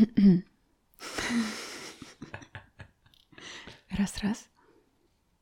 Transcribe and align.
Раз-раз. 3.90 4.48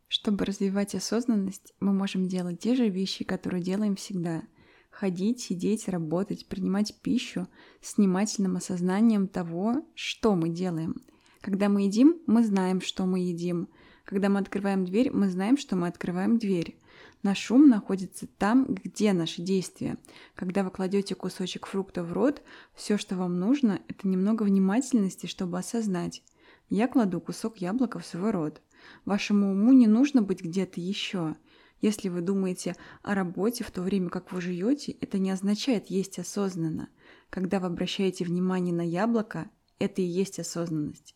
Чтобы 0.08 0.44
развивать 0.44 0.94
осознанность, 0.94 1.74
мы 1.80 1.92
можем 1.92 2.28
делать 2.28 2.60
те 2.60 2.74
же 2.74 2.88
вещи, 2.88 3.24
которые 3.24 3.62
делаем 3.62 3.94
всегда. 3.96 4.42
Ходить, 4.90 5.40
сидеть, 5.40 5.86
работать, 5.88 6.48
принимать 6.48 6.94
пищу 7.02 7.46
с 7.80 7.98
внимательным 7.98 8.56
осознанием 8.56 9.28
того, 9.28 9.86
что 9.94 10.34
мы 10.34 10.48
делаем. 10.48 10.96
Когда 11.40 11.68
мы 11.68 11.82
едим, 11.82 12.16
мы 12.26 12.42
знаем, 12.42 12.80
что 12.80 13.06
мы 13.06 13.20
едим. 13.20 13.68
Когда 14.04 14.28
мы 14.28 14.40
открываем 14.40 14.84
дверь, 14.84 15.12
мы 15.12 15.28
знаем, 15.28 15.56
что 15.56 15.76
мы 15.76 15.86
открываем 15.86 16.38
дверь. 16.38 16.80
Наш 17.22 17.50
ум 17.50 17.68
находится 17.68 18.26
там, 18.26 18.64
где 18.66 19.12
наши 19.12 19.42
действия. 19.42 19.96
Когда 20.34 20.62
вы 20.62 20.70
кладете 20.70 21.14
кусочек 21.14 21.66
фрукта 21.66 22.04
в 22.04 22.12
рот, 22.12 22.42
все, 22.74 22.96
что 22.96 23.16
вам 23.16 23.40
нужно, 23.40 23.80
это 23.88 24.06
немного 24.06 24.44
внимательности, 24.44 25.26
чтобы 25.26 25.58
осознать. 25.58 26.22
Я 26.70 26.86
кладу 26.86 27.20
кусок 27.20 27.58
яблока 27.58 27.98
в 27.98 28.06
свой 28.06 28.30
рот. 28.30 28.62
Вашему 29.04 29.50
уму 29.52 29.72
не 29.72 29.86
нужно 29.86 30.22
быть 30.22 30.42
где-то 30.42 30.80
еще. 30.80 31.36
Если 31.80 32.08
вы 32.08 32.20
думаете 32.20 32.76
о 33.02 33.14
работе 33.14 33.64
в 33.64 33.70
то 33.70 33.82
время, 33.82 34.10
как 34.10 34.32
вы 34.32 34.40
жуете, 34.40 34.92
это 35.00 35.18
не 35.18 35.30
означает 35.30 35.88
есть 35.88 36.18
осознанно. 36.18 36.88
Когда 37.30 37.60
вы 37.60 37.66
обращаете 37.66 38.24
внимание 38.24 38.74
на 38.74 38.86
яблоко, 38.86 39.50
это 39.78 40.02
и 40.02 40.04
есть 40.04 40.38
осознанность. 40.38 41.14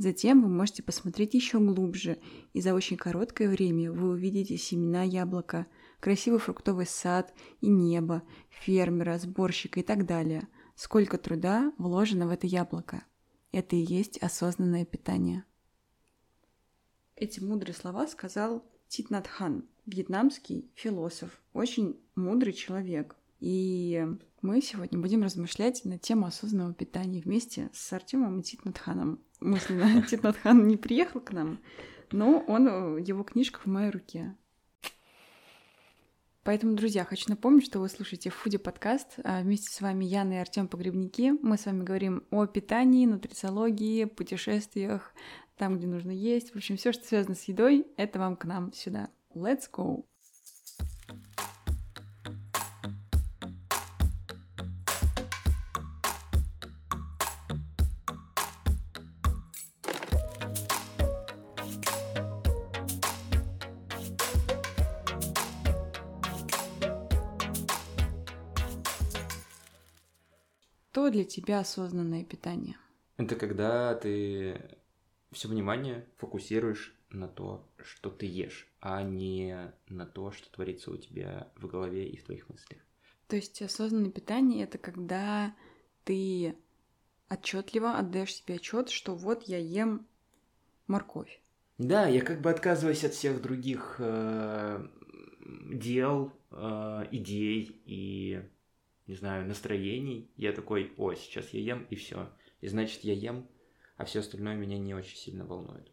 Затем 0.00 0.40
вы 0.40 0.48
можете 0.48 0.82
посмотреть 0.82 1.34
еще 1.34 1.58
глубже, 1.58 2.18
и 2.54 2.62
за 2.62 2.72
очень 2.72 2.96
короткое 2.96 3.50
время 3.50 3.92
вы 3.92 4.12
увидите 4.12 4.56
семена 4.56 5.02
яблока, 5.02 5.66
красивый 6.00 6.40
фруктовый 6.40 6.86
сад 6.86 7.34
и 7.60 7.68
небо, 7.68 8.22
фермера, 8.48 9.18
сборщика 9.18 9.80
и 9.80 9.82
так 9.82 10.06
далее. 10.06 10.48
Сколько 10.74 11.18
труда 11.18 11.74
вложено 11.76 12.26
в 12.28 12.30
это 12.30 12.46
яблоко. 12.46 13.04
Это 13.52 13.76
и 13.76 13.80
есть 13.80 14.16
осознанное 14.22 14.86
питание. 14.86 15.44
Эти 17.14 17.40
мудрые 17.40 17.74
слова 17.74 18.06
сказал 18.06 18.64
Тит 18.88 19.10
Нат 19.10 19.26
Хан, 19.26 19.68
вьетнамский 19.84 20.70
философ, 20.76 21.42
очень 21.52 22.00
мудрый 22.14 22.54
человек. 22.54 23.16
И 23.38 24.02
мы 24.40 24.62
сегодня 24.62 24.98
будем 24.98 25.22
размышлять 25.24 25.84
на 25.84 25.98
тему 25.98 26.24
осознанного 26.24 26.72
питания 26.72 27.20
вместе 27.20 27.68
с 27.74 27.92
Артемом 27.92 28.40
и 28.40 28.42
Тит 28.42 28.64
Натханом. 28.64 29.20
Мысленно 29.40 30.02
Тит 30.08 30.22
Натхан 30.22 30.66
не 30.66 30.76
приехал 30.76 31.20
к 31.20 31.32
нам, 31.32 31.60
но 32.12 32.40
он, 32.46 32.96
его 32.98 33.22
книжка 33.22 33.58
в 33.60 33.66
моей 33.66 33.90
руке. 33.90 34.36
Поэтому, 36.42 36.74
друзья, 36.74 37.04
хочу 37.04 37.28
напомнить, 37.28 37.66
что 37.66 37.80
вы 37.80 37.88
слушаете 37.88 38.30
Фуди 38.30 38.56
подкаст. 38.56 39.18
А 39.24 39.42
вместе 39.42 39.70
с 39.70 39.80
вами 39.80 40.06
Яна 40.06 40.34
и 40.34 40.36
Артем 40.36 40.68
Погребники. 40.68 41.34
Мы 41.42 41.58
с 41.58 41.66
вами 41.66 41.84
говорим 41.84 42.24
о 42.30 42.46
питании, 42.46 43.04
нутрициологии, 43.04 44.06
путешествиях, 44.06 45.12
там, 45.56 45.76
где 45.76 45.86
нужно 45.86 46.10
есть. 46.10 46.52
В 46.52 46.56
общем, 46.56 46.78
все, 46.78 46.92
что 46.92 47.06
связано 47.06 47.34
с 47.34 47.44
едой, 47.44 47.86
это 47.98 48.18
вам 48.18 48.36
к 48.36 48.46
нам 48.46 48.72
сюда. 48.72 49.10
Let's 49.34 49.64
go! 49.70 50.04
Что 71.10 71.16
для 71.16 71.24
тебя 71.24 71.58
осознанное 71.58 72.22
питание? 72.22 72.76
Это 73.16 73.34
когда 73.34 73.96
ты 73.96 74.62
все 75.32 75.48
внимание 75.48 76.06
фокусируешь 76.18 76.94
на 77.10 77.26
то, 77.26 77.68
что 77.82 78.10
ты 78.10 78.26
ешь, 78.26 78.68
а 78.80 79.02
не 79.02 79.72
на 79.88 80.06
то, 80.06 80.30
что 80.30 80.48
творится 80.52 80.92
у 80.92 80.96
тебя 80.96 81.50
в 81.56 81.66
голове 81.66 82.08
и 82.08 82.16
в 82.16 82.22
твоих 82.22 82.48
мыслях. 82.48 82.78
То 83.26 83.34
есть 83.34 83.60
осознанное 83.60 84.12
питание 84.12 84.62
это 84.62 84.78
когда 84.78 85.52
ты 86.04 86.54
отчетливо 87.28 87.98
отдаешь 87.98 88.36
себе 88.36 88.54
отчет, 88.54 88.88
что 88.88 89.16
вот 89.16 89.42
я 89.48 89.58
ем 89.58 90.06
морковь. 90.86 91.42
Да, 91.78 92.06
я 92.06 92.20
как 92.20 92.40
бы 92.40 92.50
отказываюсь 92.50 93.02
от 93.02 93.14
всех 93.14 93.42
других 93.42 93.96
э, 93.98 94.86
дел, 95.72 96.32
э, 96.52 97.06
идей 97.10 97.82
и, 97.84 98.42
не 99.10 99.16
знаю, 99.16 99.46
настроений. 99.46 100.30
Я 100.36 100.52
такой, 100.52 100.92
о, 100.96 101.12
сейчас 101.14 101.50
я 101.50 101.60
ем 101.60 101.86
и 101.90 101.96
все. 101.96 102.30
И 102.62 102.68
значит, 102.68 103.04
я 103.04 103.12
ем 103.12 103.46
а 104.00 104.06
все 104.06 104.20
остальное 104.20 104.56
меня 104.56 104.78
не 104.78 104.94
очень 104.94 105.18
сильно 105.18 105.44
волнует. 105.44 105.86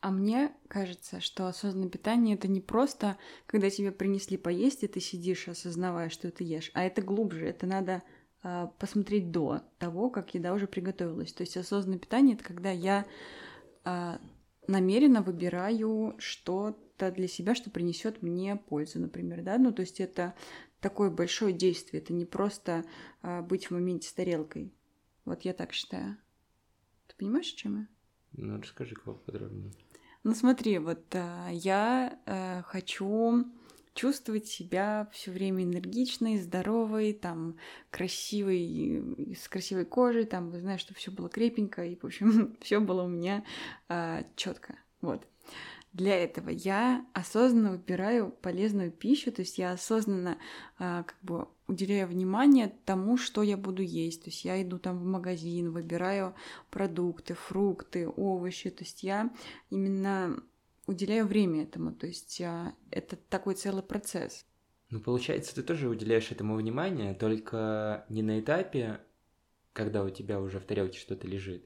А 0.00 0.10
мне 0.10 0.52
кажется, 0.68 1.20
что 1.20 1.48
осознанное 1.48 1.90
питание 1.90 2.34
это 2.34 2.48
не 2.48 2.62
просто, 2.62 3.18
когда 3.44 3.68
тебе 3.68 3.92
принесли 3.92 4.38
поесть, 4.38 4.82
и 4.84 4.86
ты 4.86 5.00
сидишь, 5.00 5.46
осознавая, 5.46 6.08
что 6.08 6.30
ты 6.30 6.44
ешь, 6.44 6.70
а 6.72 6.82
это 6.84 7.02
глубже, 7.02 7.46
это 7.46 7.66
надо 7.66 8.02
э, 8.42 8.68
посмотреть 8.78 9.32
до 9.32 9.60
того, 9.78 10.08
как 10.08 10.34
еда 10.34 10.54
уже 10.54 10.66
приготовилась. 10.66 11.34
То 11.34 11.42
есть 11.42 11.58
осознанное 11.58 11.98
питание 11.98 12.36
это 12.36 12.44
когда 12.44 12.70
я 12.70 13.04
э, 13.84 14.18
намеренно 14.66 15.20
выбираю 15.20 16.14
что-то 16.16 17.10
для 17.10 17.28
себя, 17.28 17.54
что 17.54 17.68
принесет 17.68 18.22
мне 18.22 18.56
пользу, 18.56 18.98
например, 18.98 19.42
да, 19.42 19.58
ну 19.58 19.72
то 19.72 19.82
есть 19.82 20.00
это 20.00 20.34
такое 20.80 21.10
большое 21.10 21.52
действие, 21.52 22.02
это 22.02 22.12
не 22.12 22.24
просто 22.24 22.84
э, 23.22 23.42
быть 23.42 23.66
в 23.66 23.70
моменте 23.72 24.08
с 24.08 24.12
тарелкой. 24.12 24.72
Вот 25.24 25.42
я 25.42 25.52
так 25.52 25.72
считаю 25.72 26.18
понимаешь, 27.18 27.52
о 27.52 27.56
чем 27.56 27.76
я? 27.76 27.86
Ну, 28.32 28.60
расскажи 28.60 28.94
поподробнее. 28.94 29.72
Ну, 30.24 30.34
смотри, 30.34 30.78
вот 30.78 31.04
а, 31.14 31.48
я 31.50 32.18
а, 32.26 32.62
хочу 32.62 33.46
чувствовать 33.94 34.46
себя 34.46 35.08
все 35.12 35.30
время 35.30 35.64
энергичной, 35.64 36.38
здоровой, 36.38 37.14
там, 37.14 37.56
красивой, 37.90 39.34
с 39.34 39.48
красивой 39.48 39.86
кожей, 39.86 40.26
там, 40.26 40.54
знаешь, 40.58 40.80
чтобы 40.80 40.98
все 40.98 41.10
было 41.10 41.28
крепенько, 41.28 41.84
и, 41.84 41.96
в 41.96 42.04
общем, 42.04 42.56
все 42.60 42.80
было 42.80 43.04
у 43.04 43.08
меня 43.08 43.44
а, 43.88 44.24
четко. 44.36 44.78
Вот. 45.00 45.26
Для 45.96 46.22
этого 46.22 46.50
я 46.50 47.06
осознанно 47.14 47.70
выбираю 47.70 48.30
полезную 48.30 48.92
пищу, 48.92 49.32
то 49.32 49.40
есть 49.40 49.56
я 49.56 49.72
осознанно 49.72 50.36
а, 50.78 51.04
как 51.04 51.16
бы 51.22 51.48
уделяю 51.68 52.06
внимание 52.06 52.70
тому, 52.84 53.16
что 53.16 53.42
я 53.42 53.56
буду 53.56 53.82
есть. 53.82 54.24
То 54.24 54.28
есть 54.28 54.44
я 54.44 54.60
иду 54.60 54.78
там 54.78 54.98
в 54.98 55.04
магазин, 55.04 55.72
выбираю 55.72 56.34
продукты, 56.70 57.32
фрукты, 57.32 58.06
овощи. 58.08 58.68
То 58.68 58.84
есть 58.84 59.04
я 59.04 59.32
именно 59.70 60.42
уделяю 60.86 61.26
время 61.26 61.62
этому. 61.62 61.92
То 61.92 62.06
есть 62.06 62.40
я, 62.40 62.74
это 62.90 63.16
такой 63.16 63.54
целый 63.54 63.82
процесс. 63.82 64.44
Ну, 64.90 65.00
получается, 65.00 65.54
ты 65.54 65.62
тоже 65.62 65.88
уделяешь 65.88 66.30
этому 66.30 66.56
внимание, 66.56 67.14
только 67.14 68.04
не 68.10 68.22
на 68.22 68.38
этапе, 68.38 69.00
когда 69.72 70.04
у 70.04 70.10
тебя 70.10 70.42
уже 70.42 70.60
в 70.60 70.64
тарелке 70.66 70.98
что-то 70.98 71.26
лежит, 71.26 71.65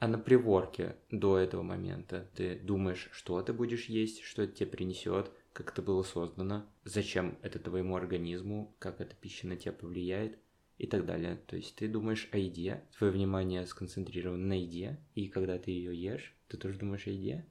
а 0.00 0.08
на 0.08 0.18
приворке 0.18 0.96
до 1.10 1.36
этого 1.38 1.62
момента 1.62 2.26
ты 2.34 2.58
думаешь, 2.58 3.10
что 3.12 3.40
ты 3.42 3.52
будешь 3.52 3.84
есть, 3.84 4.22
что 4.22 4.42
это 4.42 4.54
тебе 4.54 4.70
принесет, 4.70 5.30
как 5.52 5.72
это 5.72 5.82
было 5.82 6.02
создано, 6.02 6.66
зачем 6.84 7.38
это 7.42 7.58
твоему 7.58 7.96
организму, 7.96 8.74
как 8.78 9.02
эта 9.02 9.14
пища 9.14 9.46
на 9.46 9.56
тебя 9.56 9.72
повлияет 9.72 10.38
и 10.78 10.86
так 10.86 11.04
далее. 11.04 11.38
То 11.46 11.56
есть 11.56 11.76
ты 11.76 11.86
думаешь 11.86 12.28
о 12.32 12.38
еде, 12.38 12.82
твое 12.96 13.12
внимание 13.12 13.66
сконцентрировано 13.66 14.46
на 14.46 14.58
еде, 14.58 14.98
и 15.14 15.28
когда 15.28 15.58
ты 15.58 15.70
ее 15.70 15.94
ешь, 15.94 16.34
ты 16.48 16.56
тоже 16.56 16.78
думаешь 16.78 17.06
о 17.06 17.10
еде? 17.10 17.44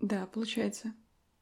Да, 0.00 0.26
получается. 0.26 0.94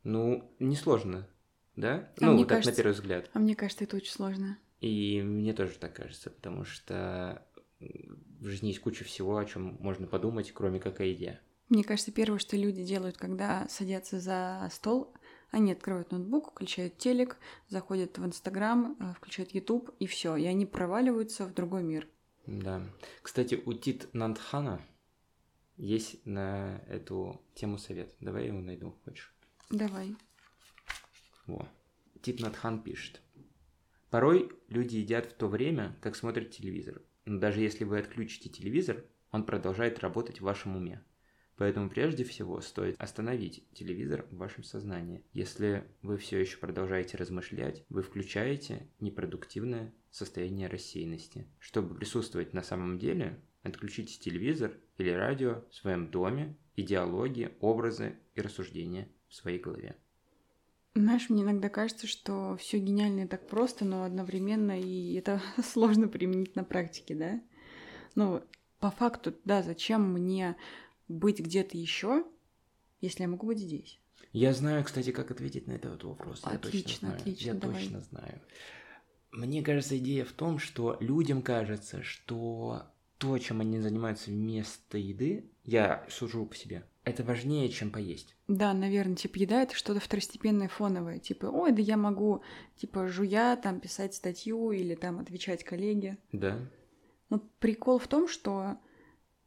Ну, 0.02 0.52
несложно, 0.58 1.28
да? 1.76 2.12
А 2.20 2.32
ну, 2.32 2.38
так 2.40 2.48
кажется, 2.48 2.70
на 2.72 2.76
первый 2.76 2.92
взгляд. 2.94 3.30
А 3.32 3.38
мне 3.38 3.54
кажется, 3.54 3.84
это 3.84 3.96
очень 3.96 4.10
сложно. 4.10 4.58
И 4.80 5.22
мне 5.22 5.52
тоже 5.52 5.78
так 5.78 5.94
кажется, 5.94 6.30
потому 6.30 6.64
что 6.64 7.46
в 8.40 8.46
жизни 8.46 8.68
есть 8.68 8.80
куча 8.80 9.04
всего, 9.04 9.36
о 9.36 9.44
чем 9.44 9.76
можно 9.80 10.06
подумать, 10.06 10.52
кроме 10.52 10.80
как 10.80 11.00
о 11.00 11.04
еде. 11.04 11.40
Мне 11.68 11.84
кажется, 11.84 12.12
первое, 12.12 12.38
что 12.38 12.56
люди 12.56 12.82
делают, 12.84 13.18
когда 13.18 13.68
садятся 13.68 14.20
за 14.20 14.68
стол, 14.72 15.12
они 15.50 15.72
открывают 15.72 16.10
ноутбук, 16.12 16.52
включают 16.52 16.98
телек, 16.98 17.38
заходят 17.68 18.16
в 18.18 18.24
Инстаграм, 18.24 18.96
э, 18.98 19.14
включают 19.14 19.52
Ютуб, 19.54 19.90
и 19.98 20.06
все, 20.06 20.36
и 20.36 20.44
они 20.44 20.66
проваливаются 20.66 21.46
в 21.46 21.54
другой 21.54 21.82
мир. 21.82 22.08
Да. 22.46 22.82
Кстати, 23.22 23.60
у 23.66 23.72
Тит 23.74 24.08
Нандхана 24.14 24.80
есть 25.76 26.24
на 26.26 26.82
эту 26.88 27.40
тему 27.54 27.78
совет. 27.78 28.14
Давай 28.20 28.44
я 28.44 28.48
его 28.48 28.60
найду, 28.60 28.98
хочешь? 29.04 29.34
Давай. 29.70 30.16
Во. 31.46 31.68
Тит 32.22 32.40
Надхан 32.40 32.82
пишет. 32.82 33.20
Порой 34.10 34.50
люди 34.68 34.96
едят 34.96 35.26
в 35.26 35.34
то 35.34 35.48
время, 35.48 35.96
как 36.00 36.16
смотрят 36.16 36.50
телевизор. 36.50 37.02
Но 37.28 37.38
даже 37.38 37.60
если 37.60 37.84
вы 37.84 37.98
отключите 37.98 38.48
телевизор, 38.48 39.04
он 39.30 39.44
продолжает 39.44 40.00
работать 40.00 40.40
в 40.40 40.44
вашем 40.44 40.76
уме. 40.76 41.04
Поэтому 41.56 41.90
прежде 41.90 42.24
всего 42.24 42.60
стоит 42.60 42.96
остановить 42.98 43.64
телевизор 43.72 44.26
в 44.30 44.36
вашем 44.36 44.62
сознании. 44.62 45.24
Если 45.32 45.84
вы 46.02 46.16
все 46.16 46.38
еще 46.40 46.58
продолжаете 46.58 47.16
размышлять, 47.16 47.84
вы 47.88 48.02
включаете 48.02 48.88
непродуктивное 49.00 49.92
состояние 50.10 50.68
рассеянности. 50.68 51.46
Чтобы 51.58 51.94
присутствовать 51.96 52.54
на 52.54 52.62
самом 52.62 52.98
деле, 52.98 53.40
Отключите 53.62 54.18
телевизор 54.18 54.72
или 54.96 55.10
радио 55.10 55.64
в 55.70 55.74
своем 55.74 56.10
доме, 56.10 56.56
идеологии, 56.76 57.50
образы 57.60 58.16
и 58.34 58.40
рассуждения 58.40 59.08
в 59.28 59.34
своей 59.34 59.58
голове. 59.58 59.96
Знаешь, 60.98 61.30
мне 61.30 61.44
иногда 61.44 61.68
кажется, 61.68 62.08
что 62.08 62.56
все 62.56 62.78
гениальное 62.78 63.28
так 63.28 63.46
просто, 63.46 63.84
но 63.84 64.02
одновременно 64.02 64.80
и 64.80 65.14
это 65.14 65.40
сложно 65.62 66.08
применить 66.08 66.56
на 66.56 66.64
практике, 66.64 67.14
да? 67.14 67.40
Ну, 68.16 68.42
по 68.80 68.90
факту, 68.90 69.32
да, 69.44 69.62
зачем 69.62 70.12
мне 70.12 70.56
быть 71.06 71.38
где-то 71.38 71.78
еще, 71.78 72.24
если 73.00 73.22
я 73.22 73.28
могу 73.28 73.46
быть 73.46 73.60
здесь? 73.60 74.00
Я 74.32 74.52
знаю, 74.52 74.82
кстати, 74.82 75.12
как 75.12 75.30
ответить 75.30 75.68
на 75.68 75.72
этот 75.72 76.02
вопрос. 76.02 76.40
Отлично, 76.42 76.56
я 76.56 76.82
точно 76.82 76.98
знаю. 76.98 77.20
отлично. 77.20 77.46
Я 77.46 77.54
давай. 77.54 77.80
точно 77.80 78.00
знаю. 78.00 78.40
Мне 79.30 79.62
кажется, 79.62 79.98
идея 79.98 80.24
в 80.24 80.32
том, 80.32 80.58
что 80.58 80.96
людям 80.98 81.42
кажется, 81.42 82.02
что 82.02 82.82
то, 83.18 83.36
чем 83.38 83.60
они 83.60 83.80
занимаются 83.80 84.30
вместо 84.30 84.96
еды, 84.96 85.50
я 85.64 86.06
сужу 86.08 86.46
по 86.46 86.54
себе, 86.54 86.84
это 87.04 87.24
важнее, 87.24 87.68
чем 87.68 87.90
поесть. 87.90 88.36
Да, 88.48 88.72
наверное, 88.72 89.16
типа 89.16 89.38
еда 89.38 89.62
это 89.62 89.74
что-то 89.74 90.00
второстепенное, 90.00 90.68
фоновое. 90.68 91.18
Типа, 91.18 91.46
ой, 91.46 91.72
да 91.72 91.82
я 91.82 91.96
могу, 91.96 92.42
типа, 92.76 93.08
жуя, 93.08 93.56
там, 93.56 93.80
писать 93.80 94.14
статью 94.14 94.70
или 94.72 94.94
там 94.94 95.18
отвечать 95.18 95.64
коллеге. 95.64 96.18
Да. 96.32 96.58
Но 97.30 97.40
прикол 97.58 97.98
в 97.98 98.08
том, 98.08 98.28
что 98.28 98.76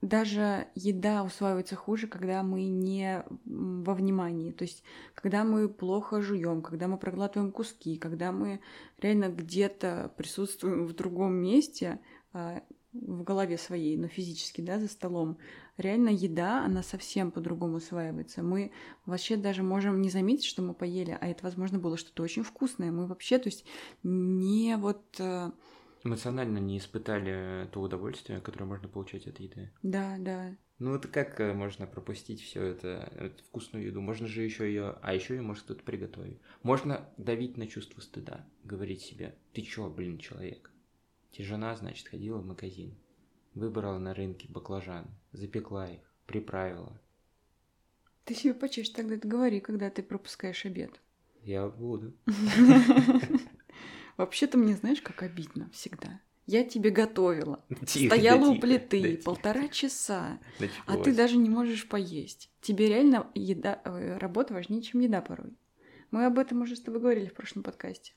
даже 0.01 0.67
еда 0.73 1.23
усваивается 1.23 1.75
хуже, 1.75 2.07
когда 2.07 2.41
мы 2.41 2.65
не 2.65 3.23
во 3.45 3.93
внимании. 3.93 4.51
То 4.51 4.63
есть, 4.63 4.83
когда 5.13 5.43
мы 5.43 5.69
плохо 5.69 6.21
жуем, 6.21 6.63
когда 6.63 6.87
мы 6.87 6.97
проглатываем 6.97 7.51
куски, 7.51 7.97
когда 7.97 8.31
мы 8.31 8.59
реально 8.99 9.29
где-то 9.29 10.11
присутствуем 10.17 10.87
в 10.87 10.93
другом 10.93 11.35
месте, 11.35 11.99
а, 12.33 12.63
в 12.93 13.23
голове 13.23 13.57
своей, 13.57 13.97
но 13.97 14.07
физически, 14.07 14.61
да, 14.61 14.79
за 14.79 14.87
столом, 14.87 15.37
реально 15.77 16.09
еда, 16.09 16.65
она 16.65 16.83
совсем 16.83 17.31
по-другому 17.31 17.77
усваивается. 17.77 18.43
Мы 18.43 18.71
вообще 19.05 19.37
даже 19.37 19.63
можем 19.63 20.01
не 20.01 20.09
заметить, 20.09 20.45
что 20.45 20.61
мы 20.61 20.73
поели, 20.73 21.17
а 21.19 21.27
это, 21.27 21.43
возможно, 21.43 21.79
было 21.79 21.97
что-то 21.97 22.23
очень 22.23 22.43
вкусное. 22.43 22.91
Мы 22.91 23.07
вообще, 23.07 23.37
то 23.39 23.47
есть, 23.49 23.65
не 24.03 24.75
вот... 24.77 25.03
э, 25.19 25.51
Эмоционально 26.03 26.57
не 26.57 26.77
испытали 26.79 27.67
то 27.71 27.81
удовольствие, 27.81 28.41
которое 28.41 28.65
можно 28.65 28.87
получать 28.89 29.27
от 29.27 29.39
еды. 29.39 29.71
Да, 29.83 30.17
да, 30.19 30.57
Ну 30.79 30.95
это 30.95 31.07
как 31.07 31.39
э, 31.39 31.53
можно 31.53 31.85
пропустить 31.87 32.41
все 32.41 32.63
это, 32.63 33.11
эту 33.15 33.43
вкусную 33.43 33.85
еду? 33.85 34.01
Можно 34.01 34.27
же 34.27 34.41
еще 34.41 34.65
ее, 34.65 34.97
а 35.01 35.13
еще 35.13 35.35
ее 35.35 35.41
может 35.43 35.63
кто-то 35.63 35.83
приготовить. 35.83 36.41
Можно 36.63 37.09
давить 37.17 37.55
на 37.57 37.67
чувство 37.67 38.01
стыда, 38.01 38.49
говорить 38.63 39.01
себе, 39.01 39.37
ты 39.53 39.61
чё, 39.61 39.89
блин, 39.89 40.17
человек? 40.17 40.71
Жена, 41.37 41.75
значит, 41.75 42.07
ходила 42.07 42.37
в 42.37 42.45
магазин, 42.45 42.93
выбрала 43.55 43.97
на 43.97 44.13
рынке 44.13 44.47
баклажан, 44.49 45.07
запекла 45.31 45.89
их, 45.89 46.01
приправила. 46.27 46.99
Ты 48.25 48.35
себе 48.35 48.53
почаще 48.53 48.93
тогда 48.93 49.15
это 49.15 49.27
говори, 49.27 49.59
когда 49.59 49.89
ты 49.89 50.03
пропускаешь 50.03 50.65
обед. 50.65 51.01
Я 51.43 51.67
буду. 51.67 52.13
Вообще-то 54.17 54.57
мне 54.57 54.75
знаешь, 54.75 55.01
как 55.01 55.23
обидно 55.23 55.69
всегда. 55.73 56.21
Я 56.45 56.63
тебе 56.63 56.89
готовила. 56.89 57.63
Тихо, 57.87 58.15
Стояла 58.15 58.41
да 58.41 58.47
у 58.49 58.53
тихо, 58.55 58.61
плиты 58.61 59.01
да 59.01 59.07
тихо. 59.09 59.23
полтора 59.23 59.67
часа, 59.69 60.39
а 60.59 60.61
Началось. 60.61 61.05
ты 61.05 61.15
даже 61.15 61.37
не 61.37 61.49
можешь 61.49 61.87
поесть. 61.87 62.49
Тебе 62.61 62.87
реально 62.89 63.27
еда, 63.33 63.81
э, 63.85 64.17
работа 64.17 64.53
важнее, 64.53 64.81
чем 64.81 65.01
еда 65.01 65.21
порой. 65.21 65.53
Мы 66.11 66.25
об 66.25 66.37
этом 66.37 66.61
уже 66.61 66.75
с 66.75 66.81
тобой 66.81 66.99
говорили 66.99 67.27
в 67.27 67.33
прошлом 67.33 67.63
подкасте. 67.63 68.13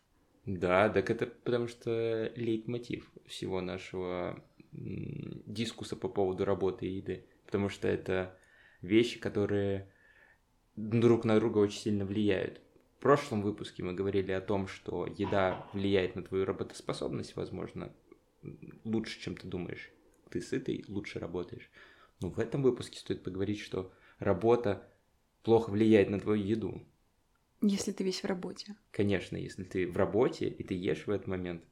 Да, 0.46 0.90
так 0.90 1.10
это 1.10 1.26
потому 1.26 1.68
что 1.68 2.30
лейтмотив 2.36 3.10
всего 3.26 3.60
нашего 3.60 4.42
дискуса 4.72 5.96
по 5.96 6.08
поводу 6.08 6.44
работы 6.44 6.86
и 6.86 6.96
еды. 6.96 7.26
Потому 7.46 7.68
что 7.68 7.88
это 7.88 8.36
вещи, 8.82 9.18
которые 9.18 9.88
друг 10.76 11.24
на 11.24 11.38
друга 11.38 11.58
очень 11.58 11.78
сильно 11.78 12.04
влияют. 12.04 12.60
В 12.98 13.02
прошлом 13.04 13.42
выпуске 13.42 13.82
мы 13.82 13.94
говорили 13.94 14.32
о 14.32 14.40
том, 14.40 14.66
что 14.66 15.06
еда 15.06 15.66
влияет 15.72 16.16
на 16.16 16.22
твою 16.22 16.44
работоспособность, 16.44 17.36
возможно, 17.36 17.92
лучше, 18.84 19.20
чем 19.20 19.36
ты 19.36 19.46
думаешь. 19.46 19.90
Ты 20.30 20.40
сытый, 20.40 20.84
лучше 20.88 21.18
работаешь. 21.18 21.70
Но 22.20 22.30
в 22.30 22.38
этом 22.38 22.62
выпуске 22.62 22.98
стоит 22.98 23.22
поговорить, 23.22 23.60
что 23.60 23.92
работа 24.18 24.88
плохо 25.42 25.70
влияет 25.70 26.10
на 26.10 26.18
твою 26.18 26.42
еду. 26.42 26.82
Если 27.66 27.92
ты 27.92 28.04
весь 28.04 28.22
в 28.22 28.26
работе. 28.26 28.76
Конечно, 28.90 29.38
если 29.38 29.64
ты 29.64 29.86
в 29.86 29.96
работе 29.96 30.48
и 30.48 30.62
ты 30.62 30.74
ешь 30.74 31.06
в 31.06 31.10
этот 31.10 31.26
момент, 31.26 31.64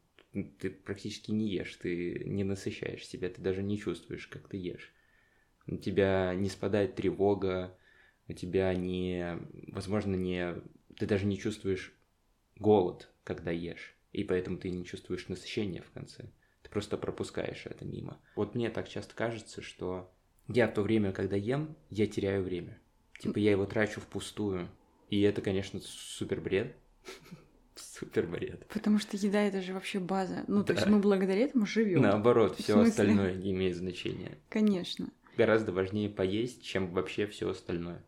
ты 0.59 0.71
практически 0.71 1.31
не 1.33 1.51
ешь, 1.51 1.77
ты 1.77 2.23
не 2.25 2.45
насыщаешь 2.45 3.07
себя, 3.07 3.29
ты 3.29 3.43
даже 3.43 3.63
не 3.63 3.79
чувствуешь, 3.79 4.27
как 4.27 4.49
ты 4.49 4.57
ешь. 4.57 4.91
У 5.67 5.77
тебя 5.77 6.35
не 6.35 6.49
спадает 6.49 6.95
тревога, 6.95 7.77
у 8.27 8.33
тебя 8.33 8.73
не, 8.73 9.39
возможно, 9.69 10.15
не, 10.15 10.55
ты 10.97 11.05
даже 11.05 11.27
не 11.27 11.39
чувствуешь 11.39 11.93
голод, 12.57 13.11
когда 13.23 13.51
ешь, 13.51 13.95
и 14.13 14.25
поэтому 14.25 14.57
ты 14.57 14.71
не 14.71 14.87
чувствуешь 14.87 15.29
насыщения 15.29 15.83
в 15.83 15.91
конце. 15.91 16.31
Ты 16.63 16.71
просто 16.71 16.97
пропускаешь 16.97 17.67
это 17.67 17.85
мимо. 17.85 18.19
Вот 18.35 18.55
мне 18.55 18.71
так 18.71 18.89
часто 18.89 19.15
кажется, 19.15 19.61
что 19.61 20.11
я 20.49 20.69
в 20.69 20.73
то 20.73 20.81
время, 20.81 21.13
когда 21.13 21.37
ем, 21.37 21.77
я 21.91 22.07
теряю 22.07 22.43
время. 22.43 22.81
Типа 23.19 23.39
я 23.39 23.51
его 23.51 23.67
трачу 23.67 24.01
впустую. 24.01 24.71
И 25.13 25.21
это, 25.21 25.43
конечно, 25.43 25.79
супер 25.85 26.41
бред. 26.41 26.75
Супер 27.75 28.27
бред. 28.27 28.67
Потому 28.73 28.99
что 28.99 29.19
еда 29.19 29.43
это 29.43 29.61
же 29.61 29.75
вообще 29.75 29.99
база. 29.99 30.43
Ну, 30.49 30.65
то 30.65 30.73
есть 30.73 30.87
мы 30.87 31.01
благодаря 31.01 31.43
этому 31.43 31.67
живем. 31.67 32.01
Наоборот, 32.01 32.59
все 32.59 32.81
остальное 32.81 33.35
не 33.35 33.53
имеет 33.53 33.77
значения. 33.77 34.39
Конечно. 34.49 35.11
Гораздо 35.37 35.71
важнее 35.71 36.09
поесть, 36.09 36.63
чем 36.63 36.91
вообще 36.93 37.27
все 37.27 37.51
остальное 37.51 38.03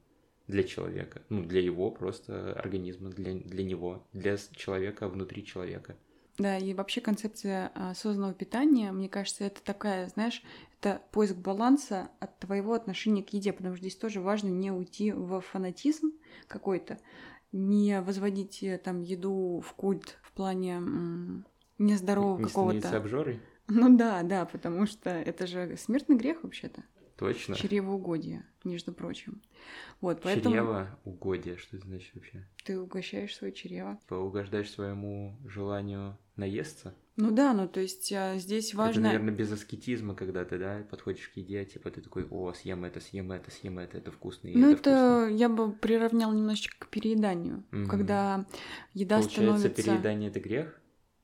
для 0.47 0.63
человека. 0.63 1.21
Ну, 1.29 1.45
для 1.45 1.61
его 1.61 1.91
просто 1.91 2.55
организма, 2.55 3.11
для, 3.11 3.35
для 3.35 3.65
него, 3.65 4.07
для 4.15 4.39
человека 4.57 5.07
внутри 5.07 5.45
человека. 5.45 5.99
Да, 6.39 6.59
и 6.59 6.75
вообще 6.75 7.01
концепция 7.01 7.71
а, 7.75 7.91
осознанного 7.91 8.35
питания, 8.35 8.91
мне 8.91 9.09
кажется, 9.09 9.45
это 9.45 9.63
такая, 9.63 10.09
знаешь, 10.09 10.43
это 10.81 11.01
поиск 11.13 11.37
баланса 11.37 12.09
от 12.19 12.39
твоего 12.41 12.75
отношения 12.75 13.23
к 13.23 13.33
еде, 13.33 13.53
потому 13.53 13.77
что 13.77 13.83
здесь 13.83 13.97
тоже 13.97 14.21
важно 14.21 14.49
не 14.49 14.73
уйти 14.73 15.13
в 15.13 15.41
фанатизм 15.41 16.13
какой-то, 16.49 16.99
не 17.53 18.01
возводить 18.01 18.63
э, 18.65 18.79
там 18.79 19.01
еду 19.01 19.63
в 19.65 19.73
культ 19.75 20.19
в 20.23 20.33
плане 20.33 20.75
м, 20.79 21.47
нездорового 21.79 22.39
Не 22.39 22.45
какого-то. 22.45 22.97
обжорой? 22.97 23.41
Ну 23.69 23.97
да, 23.97 24.23
да, 24.25 24.45
потому 24.45 24.87
что 24.87 25.11
это 25.11 25.47
же 25.47 25.77
смертный 25.77 26.17
грех 26.17 26.43
вообще-то. 26.43 26.83
Точно. 27.33 27.55
Чревоугодие, 27.55 28.45
между 28.65 28.93
прочим. 28.93 29.43
Вот, 30.01 30.21
поэтому 30.23 30.55
Чрево, 30.55 30.99
угодие, 31.05 31.57
что 31.57 31.77
это 31.77 31.87
значит 31.87 32.15
вообще? 32.15 32.47
ты 32.65 32.79
угощаешь 32.79 33.37
свое 33.37 33.53
чрево. 33.53 33.99
Типа 34.03 34.15
угождаешь 34.15 34.71
своему 34.71 35.37
желанию 35.47 36.19
наесться? 36.37 36.95
Ну 37.17 37.31
да, 37.31 37.53
ну 37.53 37.69
то 37.69 37.81
есть 37.81 38.13
а, 38.13 38.37
здесь 38.39 38.75
важно... 38.75 39.01
Это, 39.01 39.09
наверное, 39.09 39.35
без 39.35 39.53
аскетизма, 39.53 40.15
когда 40.15 40.45
ты, 40.45 40.59
да, 40.59 40.85
подходишь 40.91 41.29
к 41.29 41.37
еде, 41.37 41.65
типа 41.65 41.91
ты 41.91 42.01
такой, 42.01 42.27
о, 42.29 42.53
съем 42.55 42.85
это, 42.85 43.01
съем 43.01 43.31
это, 43.31 43.51
съем 43.51 43.79
это, 43.79 43.99
это 43.99 44.11
вкусно, 44.11 44.49
и 44.49 44.57
Ну, 44.57 44.73
это, 44.73 44.91
это 44.91 45.29
я 45.33 45.49
бы 45.49 45.73
приравнял 45.73 46.33
немножечко 46.33 46.87
к 46.87 46.89
перееданию. 46.89 47.63
Мгм. 47.71 47.87
Когда 47.87 48.47
еда 48.95 49.21
вкусно. 49.21 49.43
Получается, 49.43 49.59
становится... 49.59 49.83
переедание 49.83 50.31
это 50.31 50.41
грех? 50.41 50.81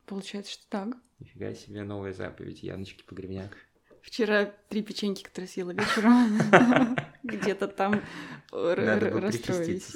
Получается, 0.06 0.52
что 0.52 0.64
так. 0.68 0.96
Нифига 1.18 1.54
себе 1.54 1.82
новая 1.82 2.12
заповедь, 2.12 2.62
Яночки 2.62 3.02
Погребняк. 3.02 3.56
Вчера 4.02 4.46
три 4.68 4.82
печеньки, 4.82 5.22
которые 5.22 5.48
съела 5.48 5.72
вечером, 5.72 6.96
где-то 7.22 7.68
там 7.68 8.02
бы 8.50 9.20
расстроились. 9.20 9.94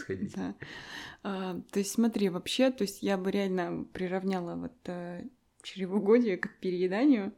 А, 1.23 1.61
То 1.73 1.79
есть 1.79 1.93
смотри, 1.93 2.29
вообще, 2.29 2.71
то 2.71 2.83
есть 2.83 3.03
я 3.03 3.17
бы 3.17 3.31
реально 3.31 3.85
приравняла 3.93 4.57
вот 4.57 4.75
э, 4.87 5.25
чревоугодие 5.63 6.37
к 6.37 6.59
перееданию. 6.61 7.33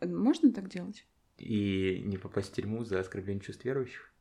Можно 0.00 0.52
так 0.52 0.68
делать? 0.68 1.04
И 1.38 2.00
не 2.04 2.16
попасть 2.16 2.52
в 2.52 2.54
тюрьму 2.54 2.84
за 2.84 3.00
оскорбление 3.00 3.42
чувств 3.42 3.64
верующих? 3.64 4.12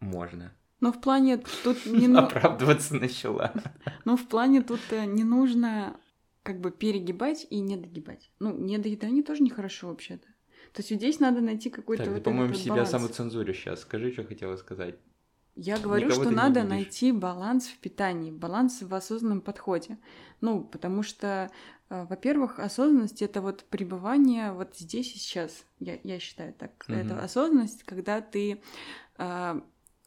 Можно. 0.00 0.52
Но 0.80 0.92
в 0.92 1.00
плане 1.00 1.38
тут 1.64 1.86
не... 1.86 2.08
ну- 2.08 2.18
Оправдываться 2.20 2.94
начала. 2.94 3.54
Ну, 4.04 4.16
в 4.16 4.28
плане 4.28 4.62
тут 4.62 4.80
э, 4.90 5.06
не 5.06 5.24
нужно 5.24 5.98
как 6.42 6.60
бы 6.60 6.70
перегибать 6.70 7.46
и 7.50 7.60
не 7.60 7.76
догибать. 7.76 8.30
Ну, 8.38 8.56
недоедание 8.56 9.22
тоже 9.22 9.42
нехорошо 9.42 9.88
вообще-то. 9.88 10.28
То 10.72 10.82
есть 10.82 10.94
здесь 10.94 11.20
надо 11.20 11.40
найти 11.40 11.70
какой-то 11.70 12.04
Так, 12.04 12.12
вот 12.12 12.18
ты, 12.18 12.24
по-моему, 12.24 12.54
себя 12.54 12.74
баланс. 12.74 12.90
самоцензуришь 12.90 13.56
сейчас. 13.56 13.80
Скажи, 13.80 14.12
что 14.12 14.24
хотела 14.24 14.56
сказать. 14.56 14.96
Я 15.56 15.78
говорю, 15.78 16.08
Никого 16.08 16.24
что 16.24 16.30
надо 16.30 16.64
найти 16.64 17.12
баланс 17.12 17.66
в 17.68 17.78
питании, 17.78 18.30
баланс 18.30 18.82
в 18.82 18.94
осознанном 18.94 19.40
подходе. 19.40 19.96
Ну, 20.42 20.62
потому 20.62 21.02
что, 21.02 21.50
э, 21.88 22.04
во-первых, 22.10 22.58
осознанность 22.58 23.22
это 23.22 23.40
вот 23.40 23.64
пребывание 23.64 24.52
вот 24.52 24.76
здесь 24.76 25.14
и 25.14 25.18
сейчас. 25.18 25.64
Я, 25.80 25.98
я 26.04 26.18
считаю 26.18 26.52
так. 26.52 26.84
Мгм. 26.88 26.98
Это 26.98 27.24
осознанность, 27.24 27.84
когда 27.84 28.20
ты 28.20 28.60
э, 29.16 29.60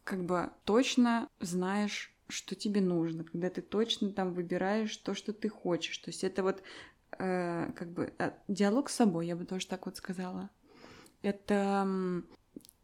как 0.03 0.23
бы 0.23 0.51
точно 0.65 1.27
знаешь, 1.39 2.13
что 2.27 2.53
тебе 2.53 2.79
нужно, 2.79 3.23
когда 3.23 3.49
ты 3.49 3.61
точно 3.61 4.11
там 4.11 4.33
выбираешь 4.33 4.95
то, 4.97 5.15
что 5.15 5.33
ты 5.33 5.49
хочешь. 5.49 5.97
То 5.97 6.09
есть 6.09 6.23
это 6.23 6.43
вот 6.43 6.61
э, 7.17 7.71
как 7.75 7.89
бы 7.89 8.13
э, 8.17 8.31
диалог 8.47 8.89
с 8.89 8.95
собой, 8.95 9.27
я 9.27 9.35
бы 9.35 9.45
тоже 9.45 9.67
так 9.67 9.85
вот 9.85 9.97
сказала. 9.97 10.49
это 11.21 11.87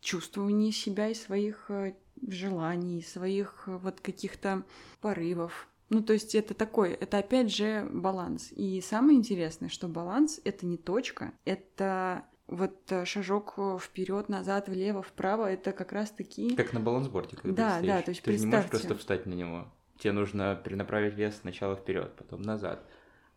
чувствование 0.01 0.71
себя 0.71 1.09
и 1.09 1.13
своих 1.13 1.65
э, 1.69 1.95
желаний, 2.27 3.01
своих 3.01 3.63
вот 3.67 4.01
каких-то 4.01 4.63
порывов. 5.01 5.67
Ну, 5.89 6.01
то 6.01 6.13
есть 6.13 6.35
это 6.35 6.53
такой, 6.53 6.91
это 6.91 7.19
опять 7.19 7.53
же 7.53 7.87
баланс. 7.91 8.51
И 8.51 8.81
самое 8.81 9.17
интересное, 9.17 9.69
что 9.69 9.87
баланс 9.87 10.41
это 10.43 10.65
не 10.65 10.77
точка, 10.77 11.33
это 11.45 12.25
вот 12.47 12.91
шажок 13.05 13.55
вперед, 13.79 14.29
назад, 14.29 14.67
влево, 14.67 15.01
вправо, 15.01 15.51
это 15.51 15.71
как 15.71 15.91
раз 15.91 16.11
таки. 16.11 16.55
Как 16.55 16.73
на 16.73 16.79
балансборде, 16.79 17.35
когда 17.35 17.79
Да, 17.79 17.85
да, 17.85 18.01
то 18.01 18.09
есть 18.09 18.21
Ты 18.21 18.31
представьте... 18.31 18.45
не 18.45 18.55
можешь 18.55 18.69
просто 18.69 18.95
встать 18.95 19.25
на 19.25 19.33
него. 19.33 19.67
Тебе 19.99 20.11
нужно 20.11 20.55
перенаправить 20.55 21.15
вес 21.15 21.37
сначала 21.37 21.75
вперед, 21.75 22.13
потом 22.17 22.41
назад, 22.41 22.85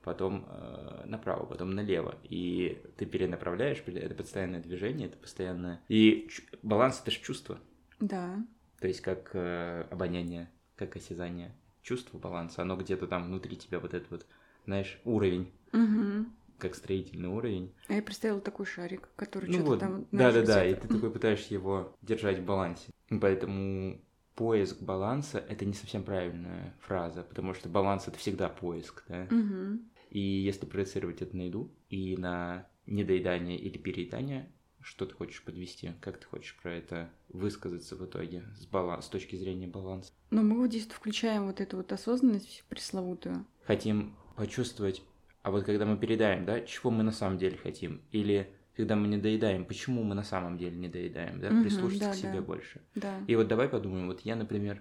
потом 0.09 0.47
э, 0.49 1.03
направо, 1.05 1.45
потом 1.45 1.73
налево. 1.73 2.17
И 2.25 2.83
ты 2.97 3.05
перенаправляешь, 3.05 3.83
это 3.87 4.15
постоянное 4.15 4.63
движение, 4.63 5.09
это 5.09 5.19
постоянное... 5.19 5.83
И 5.89 6.31
баланс— 6.63 7.01
это 7.03 7.11
же 7.11 7.21
чувство. 7.21 7.59
Да. 8.01 8.43
То 8.81 8.89
есть 8.89 9.03
как 9.03 9.31
э, 9.35 9.85
обоняние, 9.91 10.51
как 10.77 10.97
осязание. 10.97 11.55
Чувство 11.83 12.17
баланса, 12.17 12.63
оно 12.63 12.77
где-то 12.77 13.07
там 13.07 13.27
внутри 13.27 13.57
тебя, 13.57 13.81
вот 13.81 13.93
этот 13.93 14.11
вот, 14.11 14.27
знаешь, 14.65 14.99
уровень. 15.05 15.53
Угу. 15.75 16.27
Как 16.59 16.75
строительный 16.75 17.29
уровень. 17.29 17.75
А 17.89 17.93
я 17.93 18.03
представила 18.03 18.41
такой 18.41 18.65
шарик, 18.65 19.11
который 19.15 19.51
ну 19.51 19.57
что-то 19.57 19.69
вот, 19.69 19.81
там... 19.81 20.07
Да-да-да, 20.11 20.65
и 20.65 20.75
ты 20.75 20.89
такой 20.89 21.11
пытаешься 21.11 21.53
его 21.53 21.95
держать 22.01 22.39
в 22.39 22.45
балансе. 22.47 22.91
Поэтому 23.11 24.01
поиск 24.37 24.81
баланса 24.81 25.39
это 25.39 25.67
не 25.67 25.75
совсем 25.75 26.03
правильная 26.03 26.75
фраза, 26.81 27.25
потому 27.25 27.53
что 27.53 27.69
баланс 27.69 28.09
это 28.09 28.17
всегда 28.17 28.49
поиск, 28.49 29.05
да. 29.09 29.27
Угу. 29.31 29.81
И 30.11 30.21
если 30.21 30.67
проецировать 30.67 31.23
это 31.23 31.37
на 31.37 31.43
еду 31.43 31.71
и 31.91 32.17
на 32.17 32.69
недоедание 32.87 33.59
или 33.59 33.79
переедание, 33.79 34.51
что 34.81 35.07
ты 35.07 35.15
хочешь 35.15 35.43
подвести, 35.43 35.93
как 36.01 36.19
ты 36.19 36.27
хочешь 36.27 36.57
про 36.63 36.73
это 36.73 37.11
высказаться 37.29 37.97
в 37.97 38.05
итоге 38.05 38.45
с, 38.57 38.67
баланс, 38.67 39.07
с 39.07 39.09
точки 39.09 39.37
зрения 39.37 39.67
баланса. 39.67 40.13
Но 40.31 40.43
мы 40.43 40.57
вот 40.57 40.69
здесь 40.69 40.87
включаем 40.87 41.47
вот 41.47 41.61
эту 41.61 41.77
вот 41.77 41.93
осознанность 41.93 42.65
пресловутую. 42.69 43.45
Хотим 43.65 44.17
почувствовать, 44.37 45.03
а 45.43 45.51
вот 45.51 45.65
когда 45.65 45.85
мы 45.85 45.99
передаем, 45.99 46.45
да, 46.47 46.61
чего 46.63 46.91
мы 46.91 47.03
на 47.03 47.13
самом 47.13 47.39
деле 47.39 47.57
хотим, 47.59 48.01
или 48.13 48.51
когда 48.77 48.95
мы 48.95 49.09
не 49.09 49.19
доедаем, 49.19 49.65
почему 49.65 50.05
мы 50.05 50.15
на 50.15 50.23
самом 50.23 50.57
деле 50.57 50.77
не 50.77 50.89
доедаем, 50.89 51.41
да, 51.41 51.49
угу, 51.49 51.63
прислушаться 51.63 52.07
да, 52.07 52.13
к 52.13 52.17
себе 52.17 52.35
да. 52.35 52.43
больше. 52.43 52.81
Да. 52.95 53.19
И 53.27 53.35
вот 53.35 53.49
давай 53.49 53.69
подумаем, 53.69 54.07
вот 54.07 54.21
я, 54.21 54.37
например, 54.37 54.81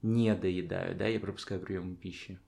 не 0.00 0.34
доедаю, 0.34 0.96
да, 0.96 1.08
я 1.08 1.18
пропускаю 1.18 1.60
прием 1.60 1.96
пищи. 1.96 2.38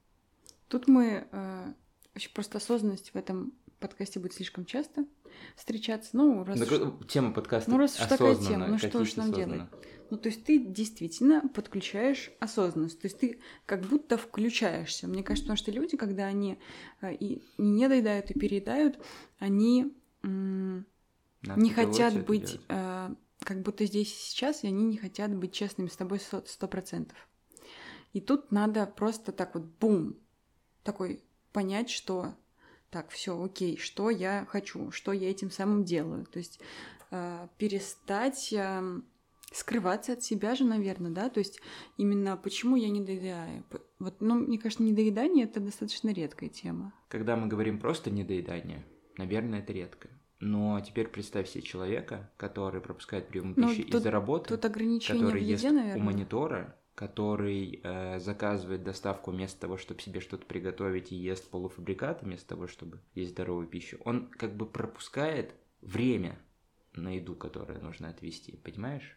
Тут 0.68 0.86
мы 0.86 1.26
э, 1.30 1.72
вообще 2.18 2.30
просто 2.30 2.58
осознанность 2.58 3.10
в 3.14 3.16
этом 3.16 3.52
подкасте 3.78 4.18
будет 4.18 4.34
слишком 4.34 4.64
часто 4.64 5.06
встречаться. 5.54 6.10
Ну, 6.14 6.42
раз 6.42 6.58
так, 6.58 6.70
уж... 6.72 7.06
Тема 7.06 7.32
подкаста 7.32 7.70
Ну, 7.70 7.78
раз 7.78 7.98
уж 7.98 8.06
такая 8.06 8.34
тема, 8.34 8.66
ну 8.66 8.78
что 8.78 9.04
ж 9.04 9.16
нам 9.16 9.32
делать? 9.32 9.62
Ну, 10.10 10.16
то 10.16 10.30
есть 10.30 10.44
ты 10.44 10.58
действительно 10.58 11.46
подключаешь 11.48 12.32
осознанность. 12.40 12.98
То 13.00 13.06
есть 13.06 13.18
ты 13.18 13.40
как 13.66 13.82
будто 13.82 14.16
включаешься. 14.16 15.06
Мне 15.06 15.22
кажется, 15.22 15.44
потому 15.44 15.58
что 15.58 15.70
люди, 15.70 15.96
когда 15.96 16.24
они 16.24 16.58
э, 17.02 17.14
и 17.14 17.42
не 17.58 17.88
доедают, 17.88 18.30
и 18.30 18.38
переедают, 18.38 18.98
они 19.38 19.94
не 20.22 21.70
хотят 21.70 22.24
быть 22.24 22.58
э, 22.68 23.14
как 23.40 23.62
будто 23.62 23.84
здесь 23.84 24.10
и 24.10 24.30
сейчас, 24.30 24.64
и 24.64 24.66
они 24.66 24.84
не 24.84 24.96
хотят 24.96 25.32
быть 25.36 25.52
честными 25.52 25.88
с 25.88 25.96
тобой 25.96 26.20
сто 26.20 26.68
процентов. 26.68 27.16
И 28.12 28.20
тут 28.20 28.50
надо 28.50 28.86
просто 28.86 29.30
так 29.30 29.54
вот 29.54 29.64
бум, 29.78 30.16
такой 30.82 31.22
понять, 31.52 31.90
что 31.90 32.34
так, 32.90 33.10
все, 33.10 33.40
окей, 33.42 33.76
что 33.76 34.10
я 34.10 34.46
хочу, 34.48 34.90
что 34.90 35.12
я 35.12 35.30
этим 35.30 35.50
самым 35.50 35.84
делаю. 35.84 36.24
То 36.26 36.38
есть 36.38 36.60
э, 37.10 37.46
перестать 37.58 38.52
э, 38.52 39.00
скрываться 39.52 40.14
от 40.14 40.22
себя 40.22 40.54
же, 40.54 40.64
наверное, 40.64 41.10
да, 41.10 41.28
то 41.28 41.38
есть 41.38 41.60
именно 41.96 42.36
почему 42.36 42.76
я 42.76 42.88
не 42.88 43.00
доедаю. 43.00 43.64
Вот, 43.98 44.20
ну, 44.20 44.34
мне 44.36 44.58
кажется, 44.58 44.82
недоедание 44.82 45.44
это 45.44 45.60
достаточно 45.60 46.10
редкая 46.10 46.48
тема. 46.48 46.92
Когда 47.08 47.36
мы 47.36 47.46
говорим 47.46 47.78
просто 47.78 48.10
недоедание, 48.10 48.84
наверное, 49.16 49.60
это 49.60 49.72
редко. 49.72 50.08
Но 50.40 50.80
теперь 50.80 51.08
представь 51.08 51.48
себе 51.48 51.62
человека, 51.62 52.30
который 52.36 52.80
пропускает 52.80 53.28
прием 53.28 53.54
ну, 53.56 53.68
пищи 53.68 53.80
из-за 53.80 54.10
работы, 54.10 54.50
тут 54.50 54.62
который 54.62 55.42
ест 55.42 55.64
наверное. 55.64 55.96
у 55.96 55.98
монитора, 55.98 56.77
который 56.98 57.80
э, 57.84 58.18
заказывает 58.18 58.82
доставку 58.82 59.30
вместо 59.30 59.60
того, 59.60 59.76
чтобы 59.76 60.00
себе 60.00 60.18
что-то 60.18 60.44
приготовить 60.46 61.12
и 61.12 61.14
ест 61.14 61.48
полуфабрикаты 61.48 62.26
вместо 62.26 62.48
того, 62.48 62.66
чтобы 62.66 62.98
есть 63.14 63.30
здоровую 63.30 63.68
пищу. 63.68 63.98
Он 64.04 64.26
как 64.26 64.56
бы 64.56 64.66
пропускает 64.66 65.54
время 65.80 66.40
на 66.94 67.14
еду, 67.14 67.36
которую 67.36 67.80
нужно 67.84 68.08
отвести, 68.08 68.56
понимаешь? 68.56 69.16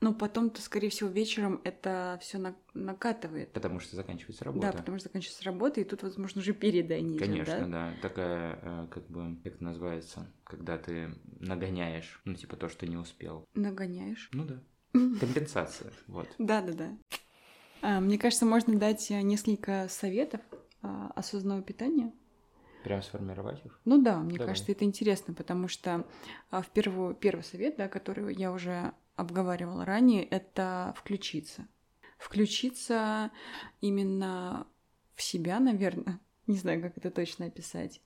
Ну, 0.00 0.14
потом-то, 0.14 0.62
скорее 0.62 0.88
всего, 0.88 1.10
вечером 1.10 1.60
это 1.62 2.18
все 2.22 2.38
на- 2.38 2.56
накатывает. 2.72 3.52
Потому 3.52 3.80
что 3.80 3.96
заканчивается 3.96 4.46
работа. 4.46 4.72
Да, 4.72 4.78
потому 4.78 4.96
что 4.96 5.08
заканчивается 5.08 5.44
работа, 5.44 5.82
и 5.82 5.84
тут, 5.84 6.02
возможно, 6.02 6.40
уже 6.40 6.54
передание 6.54 7.18
Конечно, 7.18 7.52
идет, 7.52 7.70
да? 7.70 7.90
да. 7.90 8.00
Такая, 8.00 8.58
э, 8.62 8.86
как 8.90 9.06
бы, 9.10 9.36
как 9.44 9.56
это 9.56 9.62
называется, 9.64 10.32
когда 10.44 10.78
ты 10.78 11.10
нагоняешь, 11.38 12.22
ну, 12.24 12.32
типа 12.34 12.56
то, 12.56 12.70
что 12.70 12.86
не 12.86 12.96
успел. 12.96 13.44
Нагоняешь? 13.52 14.30
Ну 14.32 14.46
да. 14.46 14.62
Компенсация, 14.92 15.92
вот. 16.06 16.28
Да-да-да. 16.38 16.96
А, 17.82 18.00
мне 18.00 18.18
кажется, 18.18 18.44
можно 18.44 18.78
дать 18.78 19.08
несколько 19.10 19.86
советов 19.88 20.40
а, 20.82 21.12
осознанного 21.14 21.62
питания. 21.62 22.12
Прям 22.84 23.02
сформировать 23.02 23.64
их? 23.64 23.78
Ну 23.84 24.00
да, 24.00 24.18
мне 24.18 24.38
Давай. 24.38 24.48
кажется, 24.48 24.72
это 24.72 24.84
интересно, 24.84 25.34
потому 25.34 25.68
что 25.68 26.06
а, 26.50 26.62
в 26.62 26.70
первую, 26.70 27.14
первый 27.14 27.42
совет, 27.42 27.76
да, 27.76 27.88
который 27.88 28.34
я 28.34 28.52
уже 28.52 28.92
обговаривала 29.16 29.84
ранее, 29.84 30.24
это 30.24 30.94
включиться. 30.96 31.66
Включиться 32.18 33.30
именно 33.80 34.66
в 35.14 35.22
себя, 35.22 35.60
наверное. 35.60 36.20
Не 36.46 36.56
знаю, 36.56 36.80
как 36.80 36.96
это 36.96 37.10
точно 37.10 37.46
описать. 37.46 38.00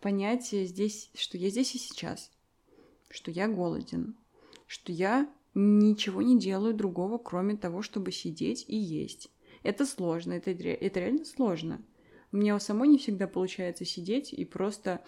Понять 0.00 0.46
здесь, 0.46 1.10
что 1.14 1.36
я 1.36 1.50
здесь 1.50 1.74
и 1.74 1.78
сейчас, 1.78 2.30
что 3.10 3.30
я 3.30 3.48
голоден, 3.48 4.16
что 4.66 4.92
я 4.92 5.28
ничего 5.54 6.22
не 6.22 6.38
делаю 6.38 6.74
другого, 6.74 7.18
кроме 7.18 7.56
того, 7.56 7.82
чтобы 7.82 8.12
сидеть 8.12 8.64
и 8.68 8.76
есть. 8.76 9.30
Это 9.62 9.84
сложно, 9.84 10.32
это, 10.32 10.50
это 10.50 11.00
реально 11.00 11.24
сложно. 11.24 11.82
У 12.32 12.58
самой 12.58 12.88
не 12.88 12.98
всегда 12.98 13.26
получается 13.26 13.84
сидеть 13.84 14.32
и 14.32 14.44
просто 14.44 15.02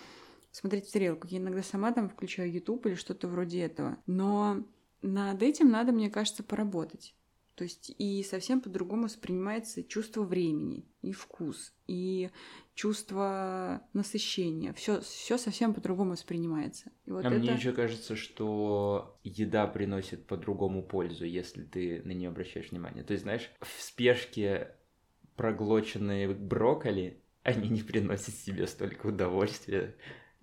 смотреть 0.51 0.89
в 0.89 0.93
тарелку. 0.93 1.29
Я 1.29 1.39
иногда 1.39 1.63
сама 1.63 1.93
там 1.93 2.09
включаю 2.09 2.53
YouTube 2.53 2.87
или 2.87 2.95
что-то 2.95 3.29
вроде 3.29 3.61
этого. 3.61 3.99
Но 4.07 4.65
над 5.01 5.43
этим 5.43 5.71
надо, 5.71 5.93
мне 5.93 6.11
кажется, 6.11 6.43
поработать. 6.43 7.15
То 7.55 7.65
есть 7.65 7.95
и 7.99 8.23
совсем 8.23 8.61
по-другому 8.61 9.05
воспринимается 9.05 9.85
чувство 9.85 10.23
времени, 10.23 10.87
и 11.03 11.13
вкус, 11.13 11.75
и 11.87 12.31
чувство 12.75 13.83
насыщения. 13.93 14.73
Все, 14.73 15.03
все 15.03 15.37
совсем 15.37 15.75
по-другому 15.75 16.13
воспринимается. 16.13 16.91
И 17.05 17.11
вот 17.11 17.25
а 17.25 17.29
это... 17.29 17.39
мне 17.39 17.53
еще 17.53 17.73
кажется, 17.73 18.17
что 18.17 19.19
еда 19.23 19.67
приносит 19.67 20.27
по-другому 20.27 20.83
пользу, 20.83 21.27
если 21.27 21.63
ты 21.63 22.03
на 22.05 22.13
нее 22.13 22.31
обращаешь 22.31 22.71
внимание. 22.71 23.05
То 23.05 23.13
есть, 23.13 23.25
знаешь, 23.25 23.51
в 23.61 23.83
спешке 23.83 24.75
проглоченные 25.37 26.29
брокколи, 26.33 27.21
они 27.43 27.69
не 27.69 27.83
приносят 27.83 28.35
себе 28.35 28.67
столько 28.67 29.09
удовольствия, 29.09 29.95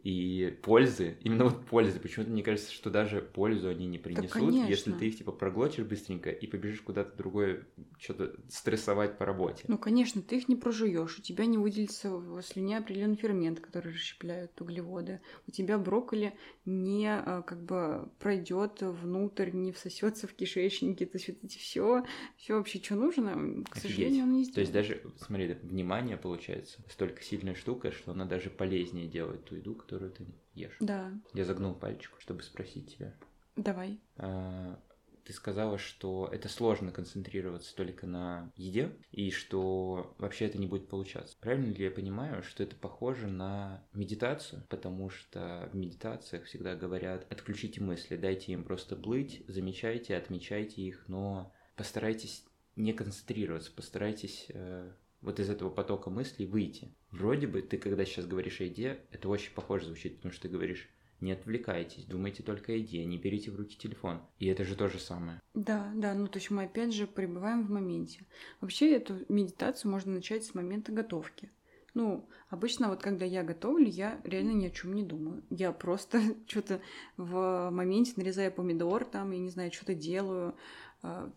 и 0.03 0.57
пользы, 0.63 1.17
именно 1.21 1.45
вот 1.45 1.65
пользы, 1.65 1.99
почему-то 1.99 2.31
мне 2.31 2.43
кажется, 2.43 2.71
что 2.71 2.89
даже 2.89 3.21
пользу 3.21 3.67
они 3.69 3.85
не 3.85 3.97
принесут, 3.97 4.53
если 4.53 4.91
ты 4.91 5.07
их 5.07 5.17
типа 5.17 5.31
проглотишь 5.31 5.85
быстренько 5.85 6.29
и 6.29 6.47
побежишь 6.47 6.81
куда-то 6.81 7.17
другое, 7.17 7.67
что-то 7.99 8.35
стрессовать 8.49 9.17
по 9.17 9.25
работе. 9.25 9.65
Ну, 9.67 9.77
конечно, 9.77 10.21
ты 10.21 10.37
их 10.37 10.47
не 10.47 10.55
прожуешь, 10.55 11.19
у 11.19 11.21
тебя 11.21 11.45
не 11.45 11.57
выделится 11.57 12.11
в 12.11 12.41
слюне 12.41 12.77
определенный 12.77 13.17
фермент, 13.17 13.59
который 13.59 13.93
расщепляют 13.93 14.59
углеводы. 14.61 15.21
У 15.47 15.51
тебя 15.51 15.77
брокколи 15.77 16.33
не 16.65 17.09
а, 17.09 17.41
как 17.41 17.63
бы 17.63 18.09
пройдет 18.19 18.81
внутрь, 18.81 19.51
не 19.51 19.71
всосется 19.71 20.27
в 20.27 20.33
кишечнике, 20.33 21.05
то 21.05 21.17
есть 21.17 21.27
вот 21.29 21.37
эти 21.43 21.57
все, 21.57 22.05
все 22.37 22.55
вообще, 22.55 22.79
что 22.79 22.95
нужно, 22.95 23.63
к 23.65 23.75
Офигеть. 23.75 23.81
сожалению, 23.81 24.23
он 24.23 24.33
не 24.33 24.43
сделает. 24.43 24.55
То 24.55 24.61
есть 24.61 24.71
даже, 24.71 25.01
смотри, 25.17 25.53
внимание 25.63 26.17
получается 26.17 26.79
столько 26.89 27.21
сильная 27.21 27.55
штука, 27.55 27.91
что 27.91 28.11
она 28.11 28.25
даже 28.25 28.49
полезнее 28.49 29.07
делает 29.07 29.45
ту 29.45 29.55
еду, 29.55 29.75
которую 29.89 30.11
ты 30.11 30.25
ешь. 30.53 30.77
Да. 30.79 31.11
Я 31.33 31.45
загнул 31.45 31.73
пальчик, 31.73 32.13
чтобы 32.19 32.43
спросить 32.43 32.95
тебя. 32.95 33.15
Давай. 33.55 33.99
А, 34.17 34.79
ты 35.23 35.33
сказала, 35.33 35.79
что 35.79 36.29
это 36.31 36.47
сложно 36.47 36.91
концентрироваться 36.91 37.75
только 37.75 38.05
на 38.05 38.51
еде, 38.55 38.95
и 39.11 39.31
что 39.31 40.13
вообще 40.19 40.45
это 40.45 40.59
не 40.59 40.67
будет 40.67 40.87
получаться. 40.87 41.35
Правильно 41.41 41.73
ли 41.73 41.83
я 41.83 41.91
понимаю, 41.91 42.43
что 42.43 42.61
это 42.61 42.75
похоже 42.75 43.27
на 43.27 43.83
медитацию? 43.93 44.63
Потому 44.69 45.09
что 45.09 45.67
в 45.73 45.75
медитациях 45.75 46.43
всегда 46.43 46.75
говорят, 46.75 47.25
отключите 47.31 47.81
мысли, 47.81 48.15
дайте 48.15 48.51
им 48.51 48.63
просто 48.63 48.95
плыть, 48.95 49.43
замечайте, 49.47 50.15
отмечайте 50.15 50.83
их, 50.83 51.05
но 51.07 51.51
постарайтесь 51.75 52.45
не 52.75 52.93
концентрироваться, 52.93 53.71
постарайтесь 53.71 54.45
э, 54.49 54.91
вот 55.21 55.39
из 55.39 55.49
этого 55.49 55.71
потока 55.71 56.11
мыслей 56.11 56.45
выйти. 56.45 56.93
Вроде 57.11 57.47
бы 57.47 57.61
ты, 57.61 57.77
когда 57.77 58.05
сейчас 58.05 58.27
говоришь 58.27 58.61
о 58.61 58.65
еде, 58.65 58.99
это 59.11 59.29
очень 59.29 59.53
похоже 59.53 59.85
звучит, 59.85 60.17
потому 60.17 60.31
что 60.31 60.43
ты 60.43 60.49
говоришь 60.49 60.89
не 61.21 61.33
отвлекайтесь, 61.33 62.05
думайте 62.05 62.43
только 62.43 62.71
о 62.71 62.75
еде, 62.75 63.03
не 63.03 63.17
берите 63.17 63.51
в 63.51 63.55
руки 63.55 63.77
телефон. 63.77 64.21
И 64.37 64.47
это 64.47 64.63
же 64.63 64.75
то 64.75 64.87
же 64.87 64.99
самое. 64.99 65.41
Да, 65.53 65.91
да, 65.95 66.13
ну 66.13 66.27
то 66.27 66.39
есть 66.39 66.49
мы 66.49 66.63
опять 66.63 66.93
же 66.93 67.07
пребываем 67.07 67.65
в 67.65 67.69
моменте. 67.69 68.25
Вообще 68.61 68.95
эту 68.95 69.25
медитацию 69.27 69.91
можно 69.91 70.13
начать 70.13 70.45
с 70.45 70.55
момента 70.55 70.91
готовки. 70.91 71.51
Ну, 71.95 72.29
обычно 72.49 72.89
вот 72.89 73.01
когда 73.01 73.25
я 73.25 73.43
готовлю, 73.43 73.87
я 73.87 74.21
реально 74.23 74.51
ни 74.51 74.67
о 74.67 74.69
чем 74.69 74.93
не 74.93 75.03
думаю. 75.03 75.43
Я 75.49 75.71
просто 75.71 76.21
что-то 76.47 76.81
в 77.17 77.69
моменте 77.71 78.13
нарезаю 78.15 78.51
помидор, 78.51 79.05
там, 79.05 79.31
я 79.31 79.39
не 79.39 79.49
знаю, 79.49 79.71
что-то 79.73 79.95
делаю, 79.95 80.55
а, 81.01 81.31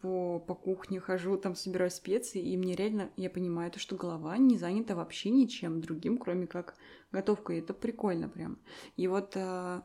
по, 0.00 0.38
по 0.38 0.54
кухне 0.54 1.00
хожу, 1.00 1.36
там 1.36 1.54
собираю 1.54 1.90
специи, 1.90 2.42
и 2.42 2.56
мне 2.56 2.74
реально, 2.74 3.10
я 3.16 3.28
понимаю, 3.30 3.70
то, 3.70 3.78
что 3.78 3.96
голова 3.96 4.36
не 4.38 4.56
занята 4.56 4.94
вообще 4.94 5.30
ничем 5.30 5.80
другим, 5.80 6.18
кроме 6.18 6.46
как 6.46 6.74
готовкой. 7.12 7.58
Это 7.58 7.74
прикольно 7.74 8.28
прям. 8.28 8.58
И 8.96 9.06
вот 9.08 9.36
а, 9.36 9.84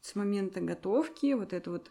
с 0.00 0.14
момента 0.14 0.60
готовки 0.60 1.34
вот 1.34 1.52
это 1.52 1.70
вот 1.70 1.90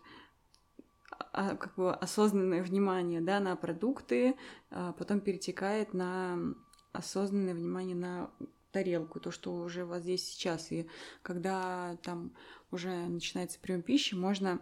а, 1.31 1.55
как 1.55 1.75
бы 1.75 1.93
осознанное 1.93 2.63
внимание 2.63 3.21
да, 3.21 3.39
на 3.39 3.55
продукты, 3.55 4.35
а, 4.71 4.93
потом 4.93 5.19
перетекает 5.19 5.93
на 5.93 6.39
осознанное 6.91 7.53
внимание 7.53 7.95
на 7.95 8.31
тарелку, 8.71 9.19
то, 9.19 9.31
что 9.31 9.53
уже 9.53 9.83
у 9.83 9.87
вас 9.87 10.01
здесь 10.01 10.25
сейчас. 10.25 10.71
И 10.71 10.87
когда 11.21 11.97
там 12.03 12.31
уже 12.71 12.89
начинается 12.89 13.59
прием 13.59 13.81
пищи, 13.81 14.15
можно 14.15 14.59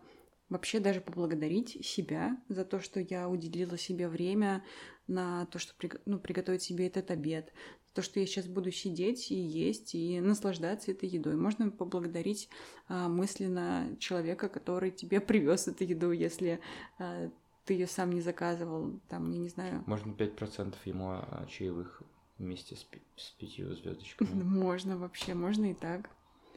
вообще 0.50 0.80
даже 0.80 1.02
поблагодарить 1.02 1.86
себя 1.86 2.38
за 2.50 2.66
то, 2.66 2.80
что 2.80 3.00
я 3.00 3.30
уделила 3.30 3.78
себе 3.78 4.08
время 4.08 4.64
на 5.08 5.46
то, 5.48 5.60
что 5.60 5.74
ну, 6.06 6.20
приготовить 6.20 6.64
себе 6.64 6.88
этот 6.88 7.12
обед, 7.12 7.54
то, 7.94 8.02
что 8.02 8.20
я 8.20 8.28
сейчас 8.28 8.46
буду 8.46 8.72
сидеть 8.72 9.32
и 9.32 9.36
есть, 9.36 9.96
и 9.96 10.20
наслаждаться 10.20 10.92
этой 10.92 11.10
едой. 11.10 11.36
Можно 11.36 11.72
поблагодарить 11.72 12.48
а, 12.88 13.10
мысленно 13.10 13.96
человека, 14.00 14.50
который 14.50 14.92
тебе 14.92 15.20
привез 15.20 15.68
эту 15.68 15.84
еду, 15.84 16.12
если 16.12 16.60
а, 17.00 17.32
ты 17.66 17.74
ее 17.74 17.88
сам 17.88 18.12
не 18.12 18.22
заказывал, 18.22 19.00
там, 19.10 19.32
я 19.32 19.40
не 19.40 19.50
знаю. 19.50 19.84
Можно 19.88 20.12
5% 20.12 20.76
ему 20.86 21.10
а, 21.10 21.48
чаевых 21.50 22.04
вместе 22.38 22.76
с, 22.76 22.86
с 23.16 23.32
пятью 23.32 23.74
звездочками. 23.74 24.30
Можно 24.44 24.98
вообще, 24.98 25.34
можно 25.34 25.72
и 25.72 25.74
так. 25.74 26.10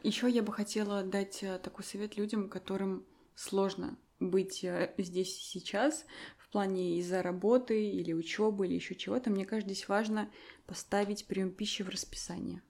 Еще 0.03 0.29
я 0.29 0.43
бы 0.43 0.53
хотела 0.53 1.03
дать 1.03 1.43
э, 1.43 1.59
такой 1.59 1.85
совет 1.85 2.17
людям, 2.17 2.49
которым 2.49 3.05
сложно 3.41 3.97
быть 4.19 4.63
э, 4.65 4.93
здесь 4.99 5.39
и 5.39 5.43
сейчас 5.43 6.05
в 6.37 6.51
плане 6.51 6.99
из-за 6.99 7.23
работы 7.23 7.91
или 7.91 8.13
учебы 8.13 8.67
или 8.67 8.75
еще 8.75 8.95
чего-то. 8.95 9.31
Мне 9.31 9.47
кажется, 9.47 9.73
здесь 9.73 9.89
важно 9.89 10.31
поставить 10.67 11.27
прием 11.27 11.51
пищи 11.51 11.83
в 11.83 11.89
расписание. 11.89 12.63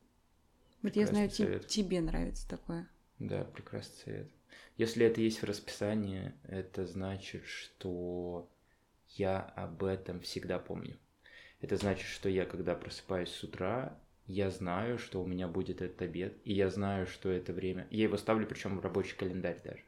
Вот 0.82 0.96
я 0.96 1.06
знаю, 1.06 1.30
совет. 1.30 1.66
тебе 1.66 2.00
нравится 2.00 2.48
такое. 2.48 2.88
Да, 3.18 3.44
прекрасный 3.44 3.96
совет. 4.04 4.30
Если 4.76 5.04
это 5.04 5.20
есть 5.20 5.42
в 5.42 5.44
расписании, 5.44 6.32
это 6.44 6.86
значит, 6.86 7.44
что 7.44 8.48
я 9.08 9.40
об 9.40 9.82
этом 9.84 10.20
всегда 10.20 10.58
помню. 10.58 10.96
Это 11.60 11.76
значит, 11.76 12.06
что 12.06 12.28
я, 12.28 12.46
когда 12.46 12.74
просыпаюсь 12.74 13.28
с 13.28 13.42
утра, 13.42 13.98
я 14.26 14.50
знаю, 14.50 14.98
что 14.98 15.20
у 15.20 15.26
меня 15.26 15.48
будет 15.48 15.82
этот 15.82 16.00
обед, 16.00 16.38
и 16.44 16.54
я 16.54 16.70
знаю, 16.70 17.06
что 17.06 17.28
это 17.28 17.52
время. 17.52 17.88
Я 17.90 18.04
его 18.04 18.16
ставлю, 18.16 18.46
причем 18.46 18.78
в 18.78 18.80
рабочий 18.80 19.16
календарь 19.16 19.60
даже. 19.62 19.82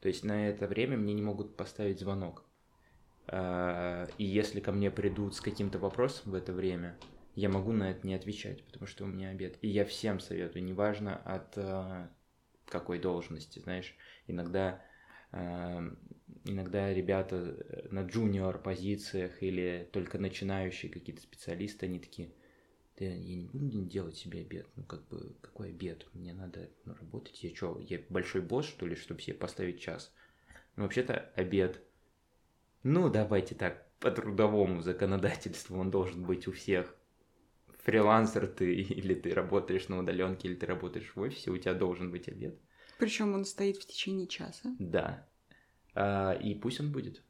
То 0.00 0.08
есть 0.08 0.24
на 0.24 0.48
это 0.48 0.66
время 0.66 0.96
мне 0.96 1.14
не 1.14 1.22
могут 1.22 1.56
поставить 1.56 2.00
звонок. 2.00 2.44
А, 3.26 4.08
и 4.18 4.24
если 4.24 4.60
ко 4.60 4.72
мне 4.72 4.90
придут 4.90 5.34
с 5.34 5.40
каким-то 5.40 5.78
вопросом 5.78 6.32
в 6.32 6.34
это 6.34 6.52
время, 6.52 6.98
я 7.34 7.48
могу 7.48 7.72
на 7.72 7.90
это 7.90 8.06
не 8.06 8.14
отвечать, 8.14 8.64
потому 8.64 8.86
что 8.86 9.04
у 9.04 9.06
меня 9.06 9.30
обед. 9.30 9.58
И 9.62 9.68
я 9.68 9.84
всем 9.84 10.20
советую, 10.20 10.64
неважно 10.64 11.16
от 11.16 11.56
а, 11.56 12.10
какой 12.66 12.98
должности, 12.98 13.58
знаешь, 13.58 13.94
иногда 14.26 14.82
а, 15.32 15.82
иногда 16.44 16.92
ребята 16.92 17.56
на 17.90 18.02
джуниор 18.02 18.58
позициях 18.58 19.42
или 19.42 19.88
только 19.92 20.18
начинающие 20.18 20.90
какие-то 20.90 21.22
специалисты, 21.22 21.86
они 21.86 21.98
такие, 21.98 22.32
да 23.00 23.06
я 23.06 23.16
не 23.16 23.46
буду 23.46 23.82
делать 23.86 24.16
себе 24.16 24.40
обед. 24.40 24.66
Ну, 24.76 24.84
как 24.84 25.08
бы, 25.08 25.34
какой 25.40 25.70
обед? 25.70 26.06
Мне 26.12 26.34
надо 26.34 26.68
ну, 26.84 26.94
работать. 26.94 27.42
Я 27.42 27.54
что, 27.56 27.80
я 27.80 27.98
большой 28.10 28.42
босс, 28.42 28.66
что 28.66 28.86
ли, 28.86 28.94
чтобы 28.94 29.22
себе 29.22 29.34
поставить 29.34 29.80
час? 29.80 30.12
Ну, 30.76 30.82
вообще-то 30.82 31.32
обед. 31.34 31.80
Ну, 32.82 33.08
давайте 33.08 33.54
так, 33.54 33.90
по 34.00 34.10
трудовому 34.10 34.82
законодательству 34.82 35.78
он 35.78 35.90
должен 35.90 36.24
быть 36.24 36.46
у 36.46 36.52
всех. 36.52 36.94
Фрилансер 37.84 38.46
ты, 38.46 38.74
или 38.82 39.14
ты 39.14 39.32
работаешь 39.32 39.88
на 39.88 39.98
удаленке, 39.98 40.48
или 40.48 40.54
ты 40.54 40.66
работаешь 40.66 41.12
в 41.14 41.20
офисе, 41.20 41.50
у 41.50 41.56
тебя 41.56 41.72
должен 41.72 42.10
быть 42.10 42.28
обед. 42.28 42.60
Причем 42.98 43.32
он 43.32 43.46
стоит 43.46 43.78
в 43.78 43.86
течение 43.86 44.26
часа. 44.26 44.76
Да. 44.78 45.26
А, 45.94 46.32
и 46.34 46.54
пусть 46.54 46.80
он 46.80 46.92
будет. 46.92 47.22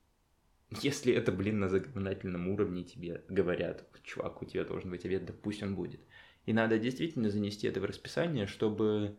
Если 0.71 1.13
это, 1.13 1.33
блин, 1.33 1.59
на 1.59 1.69
законодательном 1.69 2.49
уровне 2.49 2.85
тебе 2.85 3.25
говорят, 3.29 3.85
чувак, 4.05 4.41
у 4.41 4.45
тебя 4.45 4.65
должен 4.65 4.91
быть 4.91 5.05
обед, 5.05 5.25
да 5.25 5.33
пусть 5.33 5.63
он 5.65 5.75
будет. 5.75 6.01
И 6.47 6.53
надо 6.53 6.79
действительно 6.79 7.29
занести 7.29 7.67
это 7.67 7.81
в 7.81 7.85
расписание, 7.85 8.47
чтобы, 8.47 9.17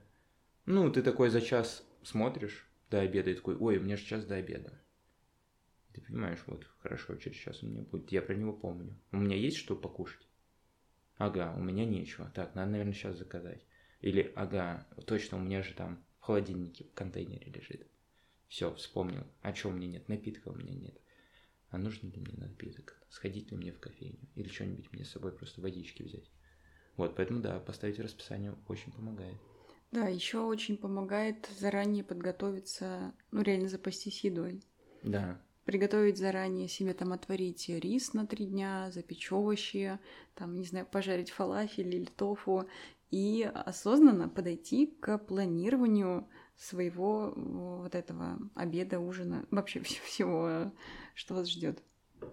ну, 0.66 0.90
ты 0.90 1.02
такой 1.02 1.30
за 1.30 1.42
час 1.42 1.86
смотришь 2.04 2.66
до 2.90 3.02
обеда 3.02 3.32
и 3.32 3.36
такой, 3.36 3.58
ой, 3.58 3.78
у 3.78 3.82
меня 3.82 3.98
же 3.98 4.06
час 4.06 4.26
до 4.26 4.36
обеда. 4.36 4.82
Ты 5.94 6.00
понимаешь, 6.00 6.40
вот, 6.48 6.66
хорошо, 6.80 7.16
через 7.16 7.36
час 7.36 7.62
у 7.64 7.68
меня 7.68 7.82
будет, 7.82 8.14
я 8.14 8.22
про 8.22 8.34
него 8.34 8.54
помню. 8.54 8.98
У 9.12 9.18
меня 9.18 9.36
есть 9.36 9.58
что 9.58 9.76
покушать? 9.76 10.26
Ага, 11.18 11.54
у 11.58 11.62
меня 11.62 11.84
нечего. 11.84 12.32
Так, 12.34 12.56
надо, 12.56 12.72
наверное, 12.72 12.94
сейчас 12.94 13.18
заказать. 13.18 13.66
Или, 14.00 14.32
ага, 14.36 14.88
точно, 15.06 15.38
у 15.38 15.42
меня 15.42 15.64
же 15.64 15.74
там 15.74 16.02
в 16.22 16.24
холодильнике, 16.24 16.86
в 16.86 16.94
контейнере 16.94 17.52
лежит. 17.52 17.86
Все, 18.48 18.74
вспомнил. 18.74 19.28
А 19.42 19.54
что 19.54 19.68
у 19.68 19.74
меня 19.74 19.88
нет? 19.88 20.08
Напитка 20.08 20.48
у 20.48 20.56
меня 20.56 20.74
нет 20.74 21.02
а 21.72 21.78
нужен 21.78 22.12
ли 22.12 22.20
мне 22.20 22.36
напиток, 22.38 23.02
сходить 23.10 23.50
ли 23.50 23.58
мне 23.58 23.72
в 23.72 23.80
кофейню, 23.80 24.20
или 24.36 24.50
что-нибудь 24.50 24.92
мне 24.92 25.06
с 25.06 25.12
собой 25.12 25.32
просто 25.32 25.62
водички 25.62 26.04
взять. 26.04 26.30
Вот, 26.98 27.16
поэтому 27.16 27.40
да, 27.40 27.60
поставить 27.60 28.00
расписание 28.00 28.56
очень 28.68 28.92
помогает. 28.92 29.38
Да, 29.92 30.08
еще 30.08 30.40
очень 30.40 30.78
помогает 30.78 31.50
заранее 31.58 32.04
подготовиться, 32.04 33.14
ну 33.32 33.42
реально 33.42 33.70
запастись 33.70 34.24
едой. 34.24 34.64
Да. 35.04 35.42
Приготовить 35.66 36.18
заранее 36.18 36.68
себе 36.68 36.94
там 36.94 37.14
отварить 37.14 37.70
рис 37.70 38.14
на 38.14 38.28
три 38.28 38.46
дня, 38.46 38.92
запечь 38.92 39.32
овощи, 39.32 40.00
там, 40.36 40.60
не 40.60 40.66
знаю, 40.66 40.86
пожарить 40.86 41.32
фалафель 41.32 41.96
или 41.96 42.06
тофу 42.06 42.68
и 43.12 43.50
осознанно 43.54 44.28
подойти 44.28 44.88
к 44.88 45.18
планированию 45.20 46.28
своего 46.62 47.34
вот 47.36 47.96
этого 47.96 48.38
обеда, 48.54 49.00
ужина, 49.00 49.46
вообще 49.50 49.82
всего, 49.82 50.72
что 51.16 51.34
вас 51.34 51.50
ждет. 51.50 51.82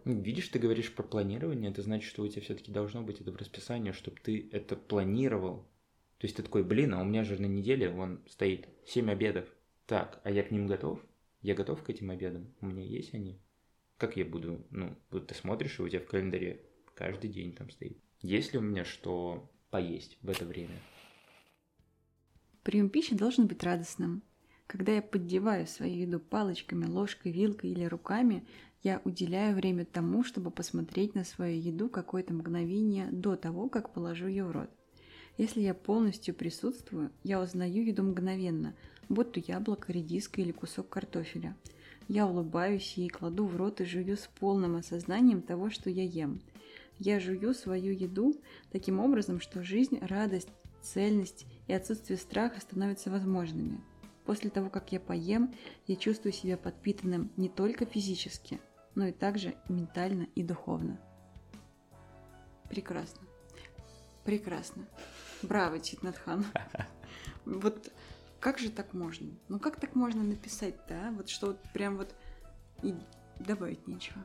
Ну, 0.04 0.20
видишь, 0.20 0.48
ты 0.48 0.58
говоришь 0.58 0.94
про 0.94 1.02
планирование, 1.02 1.70
это 1.70 1.80
значит, 1.80 2.10
что 2.10 2.22
у 2.22 2.28
тебя 2.28 2.42
все-таки 2.42 2.70
должно 2.70 3.02
быть 3.02 3.22
это 3.22 3.32
в 3.32 3.36
расписании, 3.36 3.92
чтобы 3.92 4.18
ты 4.22 4.48
это 4.52 4.76
планировал. 4.76 5.66
То 6.18 6.26
есть 6.26 6.36
ты 6.36 6.42
такой, 6.42 6.62
блин, 6.62 6.92
а 6.94 7.00
у 7.00 7.04
меня 7.04 7.24
же 7.24 7.40
на 7.40 7.46
неделе 7.46 7.88
вон 7.88 8.22
стоит 8.28 8.68
7 8.86 9.10
обедов. 9.10 9.46
Так, 9.86 10.20
а 10.24 10.30
я 10.30 10.42
к 10.42 10.50
ним 10.50 10.66
готов? 10.66 11.00
Я 11.40 11.54
готов 11.54 11.82
к 11.82 11.88
этим 11.88 12.10
обедам? 12.10 12.52
У 12.60 12.66
меня 12.66 12.84
есть 12.84 13.14
они? 13.14 13.40
Как 13.96 14.16
я 14.16 14.26
буду, 14.26 14.66
ну, 14.70 14.94
вот 15.10 15.28
ты 15.28 15.34
смотришь, 15.34 15.78
и 15.78 15.82
у 15.82 15.88
тебя 15.88 16.00
в 16.00 16.06
календаре 16.06 16.66
каждый 16.94 17.30
день 17.30 17.54
там 17.54 17.70
стоит. 17.70 17.96
Есть 18.20 18.52
ли 18.52 18.58
у 18.58 18.62
меня 18.62 18.84
что 18.84 19.50
поесть 19.70 20.18
в 20.20 20.28
это 20.28 20.44
время? 20.44 20.76
Прием 22.68 22.90
пищи 22.90 23.14
должен 23.14 23.46
быть 23.46 23.62
радостным. 23.62 24.22
Когда 24.66 24.92
я 24.92 25.00
поддеваю 25.00 25.66
свою 25.66 26.00
еду 26.00 26.20
палочками, 26.20 26.84
ложкой, 26.84 27.32
вилкой 27.32 27.70
или 27.70 27.86
руками, 27.86 28.44
я 28.82 29.00
уделяю 29.06 29.56
время 29.56 29.86
тому, 29.86 30.22
чтобы 30.22 30.50
посмотреть 30.50 31.14
на 31.14 31.24
свою 31.24 31.58
еду 31.58 31.88
какое-то 31.88 32.34
мгновение 32.34 33.08
до 33.10 33.36
того, 33.36 33.70
как 33.70 33.94
положу 33.94 34.26
ее 34.26 34.44
в 34.44 34.50
рот. 34.50 34.68
Если 35.38 35.62
я 35.62 35.72
полностью 35.72 36.34
присутствую, 36.34 37.10
я 37.24 37.40
узнаю 37.40 37.82
еду 37.82 38.02
мгновенно, 38.02 38.74
будто 39.08 39.40
яблоко, 39.40 39.90
редиска 39.90 40.42
или 40.42 40.52
кусок 40.52 40.90
картофеля. 40.90 41.56
Я 42.06 42.26
улыбаюсь 42.26 42.98
и 42.98 43.08
кладу 43.08 43.46
в 43.46 43.56
рот 43.56 43.80
и 43.80 43.86
жую 43.86 44.18
с 44.18 44.28
полным 44.38 44.76
осознанием 44.76 45.40
того, 45.40 45.70
что 45.70 45.88
я 45.88 46.02
ем. 46.02 46.42
Я 46.98 47.18
жую 47.18 47.54
свою 47.54 47.94
еду 47.94 48.38
таким 48.72 49.00
образом, 49.00 49.40
что 49.40 49.62
жизнь, 49.62 49.98
радость, 50.02 50.50
цельность 50.82 51.46
и 51.66 51.72
отсутствие 51.72 52.18
страха 52.18 52.60
становятся 52.60 53.10
возможными. 53.10 53.80
После 54.24 54.50
того, 54.50 54.68
как 54.68 54.92
я 54.92 55.00
поем, 55.00 55.54
я 55.86 55.96
чувствую 55.96 56.32
себя 56.32 56.56
подпитанным 56.56 57.30
не 57.36 57.48
только 57.48 57.86
физически, 57.86 58.60
но 58.94 59.06
и 59.06 59.12
также 59.12 59.54
ментально 59.68 60.28
и 60.34 60.42
духовно. 60.42 61.00
Прекрасно. 62.68 63.26
Прекрасно. 64.24 64.86
Браво, 65.42 65.80
Читнатхан. 65.80 66.44
Вот 67.44 67.90
как 68.40 68.58
же 68.58 68.70
так 68.70 68.92
можно? 68.92 69.30
Ну 69.48 69.58
как 69.58 69.80
так 69.80 69.94
можно 69.94 70.22
написать-то, 70.22 71.08
а? 71.08 71.10
Вот 71.12 71.28
что 71.30 71.48
вот 71.48 71.58
прям 71.72 71.96
вот 71.96 72.14
и 72.82 72.94
добавить 73.40 73.86
нечего. 73.88 74.22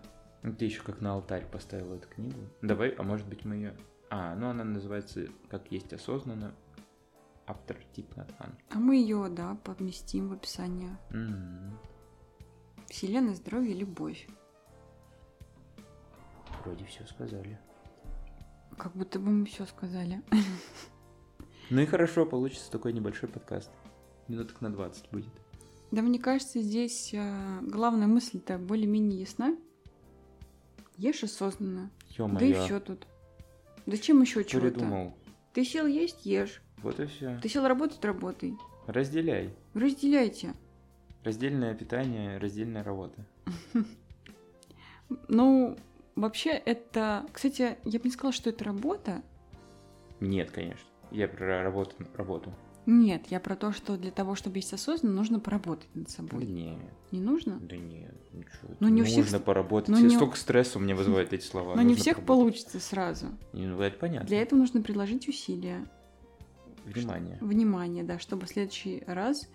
Ты 0.58 0.66
еще 0.66 0.82
как 0.82 1.00
на 1.02 1.13
алтарь 1.13 1.46
поставила 1.50 1.96
эту 1.96 2.08
книгу. 2.10 2.38
Давай, 2.62 2.89
а 2.89 3.04
может 3.04 3.28
быть 3.28 3.46
мы 3.46 3.56
ее... 3.56 3.78
А, 4.15 4.36
ну 4.36 4.49
она 4.49 4.63
называется 4.63 5.26
«Как 5.49 5.71
есть 5.71 5.91
осознанно». 5.91 6.54
автор 7.47 7.78
тип 7.93 8.15
Натан. 8.15 8.56
А 8.69 8.78
мы 8.78 8.97
ее, 8.97 9.28
да, 9.28 9.58
поместим 9.63 10.30
в 10.30 10.34
описание. 10.34 10.95
М, 11.10 11.76
Вселенная, 12.89 13.34
здоровье, 13.34 13.73
любовь. 13.73 14.28
Вроде 16.63 16.86
все 16.86 17.04
сказали. 17.08 17.60
Как 18.78 18.93
будто 18.95 19.17
бы 19.17 19.32
мы 19.32 19.45
все 19.47 19.65
сказали. 19.65 20.21
Ну 21.69 21.82
и 21.82 21.86
хорошо, 21.88 22.26
получится 22.28 22.69
такой 22.69 22.93
небольшой 22.93 23.30
подкаст. 23.30 23.71
Минуток 24.28 24.62
на 24.62 24.71
20 24.71 25.10
будет. 25.12 25.34
Да, 25.89 26.04
мне 26.04 26.19
кажется, 26.19 26.62
здесь 26.62 27.12
э, 27.13 27.60
главная 27.62 28.06
мысль-то 28.06 28.60
более-менее 28.60 29.21
ясна. 29.21 29.58
Ешь 30.97 31.23
осознанно. 31.23 31.89
Ё-моё. 32.10 32.39
Да 32.39 32.45
и 32.45 32.54
все 32.54 32.80
тут. 32.80 33.08
Зачем 33.86 34.22
еще 34.22 34.43
чего-то? 34.43 34.72
Придумал. 34.72 35.17
Ты 35.54 35.63
сел 35.65 35.86
есть, 35.86 36.26
ешь. 36.26 36.62
Вот 36.78 37.00
и 37.00 37.06
все. 37.06 37.39
Ты 37.41 37.50
сел 37.50 37.67
работать, 37.67 38.04
работай. 38.04 38.58
Разделяй. 38.88 39.54
Разделяйте. 39.74 40.54
Раздельное 41.24 41.74
питание, 41.74 42.38
раздельная 42.38 42.84
работа. 42.84 43.26
Ну, 45.28 45.78
вообще 46.15 46.52
это... 46.52 47.28
Кстати, 47.32 47.78
я 47.84 48.00
бы 48.00 48.06
не 48.06 48.12
сказала, 48.12 48.34
что 48.34 48.50
это 48.50 48.63
работа. 48.63 49.22
Нет, 50.19 50.50
конечно. 50.50 50.88
Я 51.12 51.28
про 51.28 51.62
работу. 51.62 51.96
работу. 52.15 52.52
Нет, 52.86 53.28
я 53.30 53.39
про 53.39 53.56
то, 53.56 53.72
что 53.72 53.98
для 53.98 54.12
того, 54.12 54.36
чтобы 54.36 54.58
есть 54.58 54.74
осознанно, 54.74 55.15
нужно 55.15 55.39
поработать 55.39 55.88
над 55.96 56.06
Да 56.08 56.12
собой. 56.12 56.46
нет, 56.46 56.80
Не 57.12 57.19
нужно? 57.22 57.58
да 57.60 57.78
нет, 57.78 58.13
ничего. 58.34 58.76
Ну, 58.80 58.89
не 58.89 59.02
у 59.02 59.06
Нужно 59.06 59.24
всех- 59.24 59.43
поработать. 59.43 59.89
ну, 59.89 60.00
не 60.00 60.15
Столько 60.15 60.36
стресса 60.38 60.80
у 60.80 60.82
меня 60.82 60.96
вызывают 60.96 61.32
эти 61.34 61.43
слова. 61.46 61.76
Но 61.76 61.82
не 61.82 61.89
Нужно 61.89 62.02
всех 62.02 62.15
поработать. 62.17 62.28
получится 62.28 62.80
сразу. 62.80 63.28
Не, 63.54 63.67
Ну, 63.67 63.80
это 63.82 63.98
понятно. 63.98 64.28
Для 64.28 64.41
этого 64.41 64.60
нужно 64.60 64.82
приложить 64.82 65.28
усилия. 65.30 65.86
Внимание. 66.86 67.38
Внимание, 67.39 68.04
да, 68.04 68.19
чтобы 68.19 68.46
в 68.46 68.50
следующий 68.50 69.04
раз, 69.08 69.48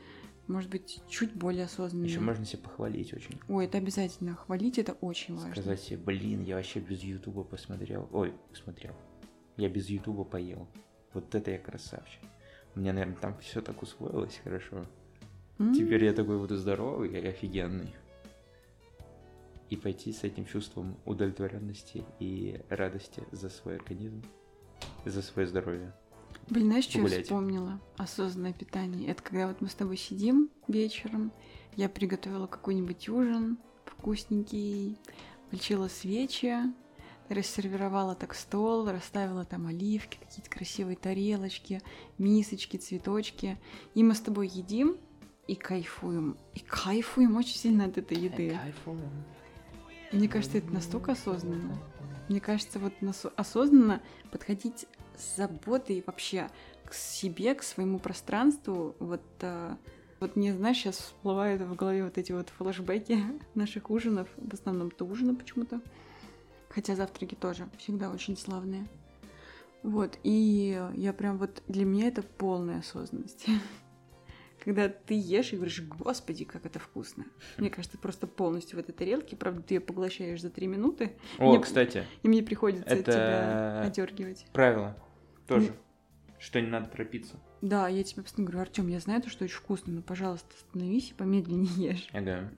может 0.47 0.71
быть, 0.71 1.03
чуть 1.11 1.35
более 1.35 1.65
осознанно. 1.67 2.07
Еще 2.07 2.21
можно 2.21 2.47
себя 2.47 2.61
похвалить 2.63 3.13
очень. 3.13 3.39
Ой, 3.49 3.67
это 3.67 3.77
обязательно. 3.77 4.35
Хвалить 4.35 4.79
это 4.79 4.93
очень 5.03 5.35
важно. 5.37 5.53
Сказать 5.53 5.81
себе, 5.83 5.99
блин, 5.99 6.43
я 6.45 6.57
вообще 6.57 6.81
без 6.81 7.03
Ютуба 7.03 7.45
посмотрел. 7.45 8.09
Ой, 8.13 8.33
смотрел. 8.55 8.95
Я 9.59 9.69
без 9.69 9.91
Ютуба 9.91 10.25
поел. 10.25 10.67
Вот 11.13 11.35
это 11.35 11.51
я 11.51 11.59
красавчик. 11.59 12.21
Меня, 12.79 12.93
наверное, 12.93 13.17
там 13.17 13.37
все 13.41 13.61
так 13.61 13.83
усвоилось 13.83 14.41
хорошо. 14.45 14.87
М, 15.59 15.75
Теперь 15.75 16.05
я 16.05 16.13
такой 16.13 16.39
буду 16.39 16.57
здоровый 16.57 17.09
и 17.11 17.27
офигенный. 17.27 17.93
И 19.69 19.77
пойти 19.77 20.13
с 20.13 20.23
этим 20.23 20.47
чувством 20.47 20.97
удовлетворенности 21.05 22.05
и 22.21 22.61
радости 22.71 23.25
за 23.33 23.49
свой 23.51 23.77
организм, 23.79 24.23
за 25.05 25.23
свое 25.23 25.49
здоровье. 25.49 25.93
Блин, 26.49 26.67
знаешь, 26.67 26.85
что 26.85 27.01
я 27.01 27.23
вспомнила? 27.23 27.81
Осознанное 27.97 28.53
питание. 28.53 29.11
Это 29.11 29.23
когда 29.25 29.49
вот 29.49 29.61
мы 29.61 29.69
с 29.69 29.75
тобой 29.75 29.97
сидим 29.97 30.49
вечером, 30.69 31.33
я 31.75 31.89
приготовила 31.89 32.47
какой-нибудь 32.47 33.09
ужин 33.09 33.59
вкусненький, 33.87 34.97
включила 35.49 35.89
свечи, 35.89 36.55
рассервировала 37.29 38.15
так 38.15 38.35
стол, 38.35 38.89
расставила 38.89 39.45
там 39.45 39.67
оливки, 39.67 40.19
какие-то 40.19 40.51
красивые 40.51 40.97
тарелочки, 40.97 41.83
мисочки, 42.19 42.77
цветочки. 42.77 43.59
И 43.95 44.03
мы 44.03 44.15
с 44.15 44.21
тобой 44.21 44.49
едим 44.49 44.97
и 45.47 45.55
кайфуем. 45.55 46.37
И 46.55 46.61
кайфуем 46.61 47.37
очень 47.37 47.57
сильно 47.57 47.87
от 47.87 47.99
этой 47.99 48.19
еды. 48.19 48.59
Мне 50.13 50.29
кажется, 50.29 50.59
это 50.59 50.73
настолько 50.73 51.13
осознанно. 51.13 51.77
Мне 52.29 52.41
кажется, 52.41 52.79
вот 52.79 52.93
осознанно 53.37 54.03
подходить 54.31 54.87
с 55.17 55.37
заботой 55.37 56.03
вообще 56.07 56.49
к 56.85 56.95
себе, 56.95 57.55
к 57.55 57.63
своему 57.63 57.99
пространству. 57.99 58.95
Вот, 58.99 59.23
а, 59.43 59.77
вот 60.21 60.37
мне, 60.37 60.55
знаешь, 60.55 60.79
сейчас 60.79 60.97
всплывают 60.97 61.63
в 61.63 61.75
голове 61.75 62.05
вот 62.05 62.17
эти 62.19 62.33
вот 62.33 62.49
флешбеки 62.51 63.19
наших 63.55 63.91
ужинов. 63.91 64.29
В 64.37 64.55
основном-то 64.55 65.05
ужина 65.05 65.35
почему-то. 65.35 65.81
Хотя 66.69 66.95
завтраки 66.97 67.35
тоже 67.35 67.69
всегда 67.79 68.11
очень 68.11 68.37
славные. 68.37 68.87
Вот, 69.83 70.19
и 70.25 70.81
я 70.97 71.13
прям 71.13 71.39
вот 71.39 71.63
для 71.69 71.85
меня 71.85 72.09
это 72.09 72.23
полная 72.23 72.81
осознанность. 72.81 73.47
Когда 74.65 74.89
ты 74.89 75.15
ешь 75.15 75.53
и 75.53 75.57
говоришь, 75.57 75.81
господи, 75.83 76.45
как 76.45 76.67
это 76.67 76.79
вкусно. 76.81 77.25
Мне 77.59 77.71
кажется, 77.71 77.97
просто 77.97 78.27
полностью 78.27 78.77
в 78.77 78.81
этой 78.81 78.93
тарелке, 78.93 79.37
правда, 79.37 79.63
ты 79.63 79.75
ее 79.75 79.81
поглощаешь 79.81 80.43
за 80.43 80.51
три 80.51 80.67
минуты, 80.67 81.17
О, 81.39 81.51
Мне- 81.51 81.61
кстати, 81.61 82.05
и 82.23 82.29
мне 82.29 82.43
приходится 82.43 82.93
Это- 82.93 83.13
тебя 83.13 83.81
одергивать. 83.83 84.47
правило 84.53 84.97
тоже, 85.47 85.73
что 86.41 86.61
не 86.61 86.67
надо 86.67 86.91
торопиться. 86.91 87.37
Да, 87.63 87.89
я 87.89 88.03
тебе 88.03 88.23
постоянно 88.25 88.51
говорю, 88.51 88.63
Артем, 88.63 88.89
я 88.89 88.99
знаю, 89.01 89.23
то, 89.23 89.31
что 89.31 89.45
очень 89.45 89.57
вкусно, 89.57 89.93
но, 89.93 90.03
пожалуйста, 90.03 90.49
остановись 90.57 91.11
и 91.11 91.15
помедленнее 91.15 91.91
ешь. 91.93 92.09
Ага. 92.13 92.51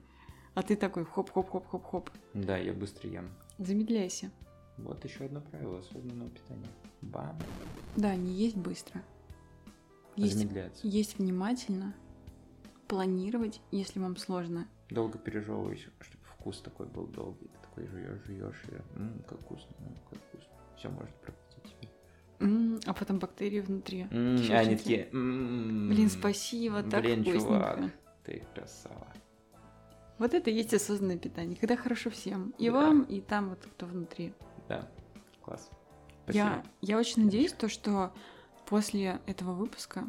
А 0.55 0.62
ты 0.62 0.77
такой 0.77 1.05
хоп-хоп-хоп-хоп-хоп. 1.05 2.11
Да, 2.35 2.57
я 2.57 2.73
быстро 2.73 3.09
ем. 3.11 3.31
Замедляйся. 3.61 4.31
Вот 4.79 5.05
еще 5.05 5.27
одно 5.27 5.42
правило 5.42 5.81
осознанного 5.81 6.31
питания. 6.31 6.66
Бам. 7.03 7.38
Да, 7.94 8.16
не 8.16 8.33
есть 8.33 8.57
быстро. 8.57 9.03
Есть, 10.16 10.38
Замедляться. 10.38 10.87
есть 10.87 11.18
внимательно, 11.18 11.94
планировать, 12.88 13.61
если 13.70 14.01
вам 14.01 14.16
сложно. 14.16 14.66
Долго 14.88 15.18
пережевываешь, 15.18 15.90
чтобы 16.01 16.25
вкус 16.25 16.61
такой 16.62 16.87
был 16.87 17.07
долгий. 17.07 17.49
Ты 17.49 17.59
такой 17.68 17.87
жуешь, 17.87 18.23
жуешь, 18.25 18.64
и 18.70 18.99
м, 18.99 19.23
как 19.29 19.38
вкусно, 19.42 19.77
м, 19.81 19.94
как 20.09 20.18
вкусно. 20.18 20.53
Все 20.79 20.88
может 20.88 21.14
проглотить 21.16 21.62
теперь. 21.64 21.90
М, 22.40 22.81
а 22.87 22.94
потом 22.94 23.18
бактерии 23.18 23.61
внутри. 23.61 24.07
М, 24.11 24.42
Чё 24.42 24.55
а 24.55 24.61
они 24.61 24.77
такие. 24.77 25.09
м, 25.12 25.90
Блин, 25.90 26.09
спасибо, 26.09 26.83
так 26.83 27.03
Блин, 27.03 27.20
вкусненько. 27.25 27.40
чувак, 27.46 27.81
ты 28.25 28.42
красава. 28.55 29.07
Вот 30.20 30.35
это 30.35 30.50
и 30.50 30.54
есть 30.54 30.74
осознанное 30.74 31.16
питание, 31.16 31.56
когда 31.56 31.76
хорошо 31.76 32.11
всем. 32.11 32.52
И 32.59 32.66
Да. 32.66 32.72
вам, 32.74 33.02
и 33.04 33.20
там 33.22 33.48
вот 33.48 33.64
кто 33.64 33.87
внутри. 33.87 34.35
Да, 34.68 34.87
класс. 35.42 35.70
Я, 36.28 36.46
Спасибо. 36.61 36.64
я 36.83 36.98
очень 36.98 37.24
надеюсь, 37.24 37.52
то, 37.54 37.68
что 37.70 38.12
после 38.68 39.18
этого 39.26 39.52
выпуска 39.54 40.04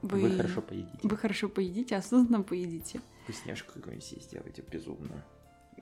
вы, 0.00 0.20
Вы 0.22 0.36
хорошо 0.36 0.62
поедите. 0.62 0.98
вы 1.02 1.16
хорошо 1.16 1.48
поедите, 1.50 1.94
осознанно 1.94 2.42
поедите. 2.42 3.02
Вкусняшку 3.24 3.74
какую-нибудь 3.74 4.04
себе 4.04 4.22
сделайте 4.22 4.62
безумную. 4.62 5.22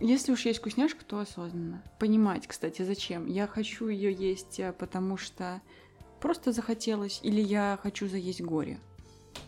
Если 0.00 0.32
уж 0.32 0.44
есть 0.44 0.58
вкусняшка, 0.58 1.04
то 1.04 1.20
осознанно. 1.20 1.82
Понимать, 2.00 2.48
кстати, 2.48 2.82
зачем. 2.82 3.26
Я 3.26 3.46
хочу 3.46 3.86
ее 3.88 4.12
есть, 4.12 4.58
э, 4.58 4.72
потому 4.72 5.16
что 5.16 5.62
просто 6.20 6.50
захотелось, 6.50 7.20
или 7.22 7.40
я 7.40 7.78
хочу 7.80 8.08
заесть 8.08 8.42
горе. 8.42 8.80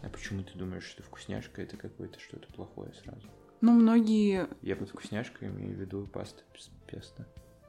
А 0.03 0.09
почему 0.09 0.45
ты 0.45 0.57
думаешь, 0.57 0.85
что 0.85 1.03
вкусняшка 1.03 1.63
это 1.63 1.77
какое-то 1.77 2.21
что-то 2.21 2.53
плохое 2.53 2.93
сразу? 2.95 3.27
Ну, 3.61 3.73
многие... 3.73 4.49
Я 4.63 4.77
под 4.77 4.89
вкусняшкой 4.91 5.49
имею 5.49 5.75
в 5.77 5.81
виду 5.81 6.07
пасту 6.07 6.43
пес- 6.53 6.71
песто. 6.87 7.27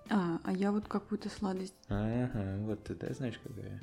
А, 0.10 0.40
а 0.44 0.52
я 0.54 0.72
вот 0.72 0.88
какую-то 0.88 1.30
сладость. 1.30 1.76
Ага, 1.88 2.58
вот 2.60 2.84
ты, 2.84 2.96
да, 2.96 3.14
знаешь, 3.14 3.40
какая? 3.44 3.82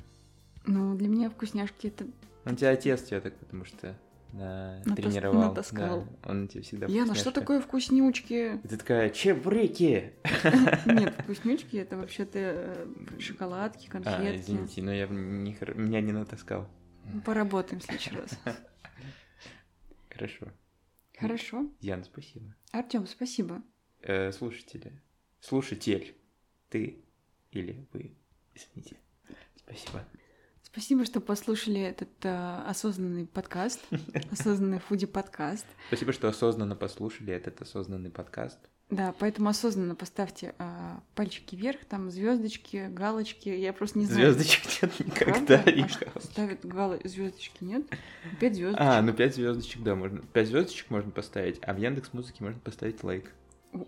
Ну, 0.65 0.95
для 0.95 1.07
меня 1.07 1.29
вкусняшки 1.29 1.87
это... 1.87 2.05
Он 2.45 2.55
тебя 2.55 2.71
отец 2.71 3.03
тебя 3.03 3.21
так, 3.21 3.35
потому 3.37 3.65
что 3.65 3.95
да, 4.33 4.81
Натас- 4.85 4.95
тренировал. 4.95 5.41
натаскал. 5.41 6.01
Да, 6.23 6.29
он 6.31 6.47
тебе 6.47 6.61
всегда 6.61 6.85
Яна, 6.87 7.15
что 7.15 7.31
вкусняшка. 7.31 7.39
такое 7.41 7.61
вкуснючки? 7.61 8.59
Ты 8.67 8.77
такая, 8.77 9.09
чебуреки! 9.09 10.13
Нет, 10.85 11.15
вкуснючки 11.23 11.77
это 11.77 11.97
вообще-то 11.97 12.39
э, 12.39 12.87
шоколадки, 13.19 13.87
А, 13.87 13.91
конфетки. 13.91 14.41
извините, 14.41 14.81
но 14.83 14.93
я 14.93 15.07
не, 15.07 15.57
меня 15.75 16.01
не 16.01 16.11
натаскал. 16.11 16.67
Ну, 17.11 17.21
Поработаем 17.21 17.79
в 17.81 17.83
следующий 17.83 18.15
раз. 18.15 18.29
Хорошо. 20.09 20.47
Хорошо. 21.19 21.69
Ян, 21.81 22.03
спасибо. 22.03 22.55
Артем, 22.71 23.05
спасибо. 23.07 23.61
Э, 24.01 24.31
слушатели. 24.31 25.01
Слушатель. 25.41 26.15
Ты 26.69 27.03
или 27.51 27.87
вы. 27.93 28.15
Извините. 28.53 28.97
Спасибо. 29.57 30.05
Спасибо, 30.61 31.03
что 31.03 31.19
послушали 31.19 31.81
этот 31.81 32.09
э, 32.23 32.63
осознанный 32.67 33.25
подкаст, 33.25 33.81
осознанный 34.31 34.79
фуди-подкаст. 34.79 35.65
Спасибо, 35.87 36.13
что 36.13 36.27
осознанно 36.27 36.75
послушали 36.75 37.33
этот 37.33 37.61
осознанный 37.61 38.11
подкаст. 38.11 38.59
Да, 38.89 39.13
поэтому 39.19 39.49
осознанно 39.49 39.93
поставьте 39.93 40.55
э, 40.57 40.95
пальчики 41.13 41.55
вверх, 41.55 41.85
там 41.85 42.09
звездочки, 42.09 42.87
галочки. 42.89 43.49
Я 43.49 43.71
просто 43.71 43.99
не 43.99 44.05
знаю. 44.05 44.33
Звездочек 44.33 44.81
нет 44.81 44.99
никогда. 44.99 45.63
А 45.63 45.87
что, 45.87 46.19
ставят 46.19 46.65
галы... 46.65 46.99
звездочки, 47.03 47.63
нет? 47.63 47.85
Пять 48.39 48.55
звездочек. 48.55 48.81
А, 48.81 49.01
ну 49.03 49.13
5 49.13 49.35
звездочек, 49.35 49.83
да, 49.83 49.95
можно. 49.95 50.21
5 50.21 50.47
звездочек 50.47 50.89
можно 50.89 51.11
поставить, 51.11 51.59
а 51.61 51.73
в 51.73 51.77
Яндекс 51.77 52.13
Музыке 52.13 52.43
можно 52.43 52.59
поставить 52.59 53.03
лайк. 53.03 53.31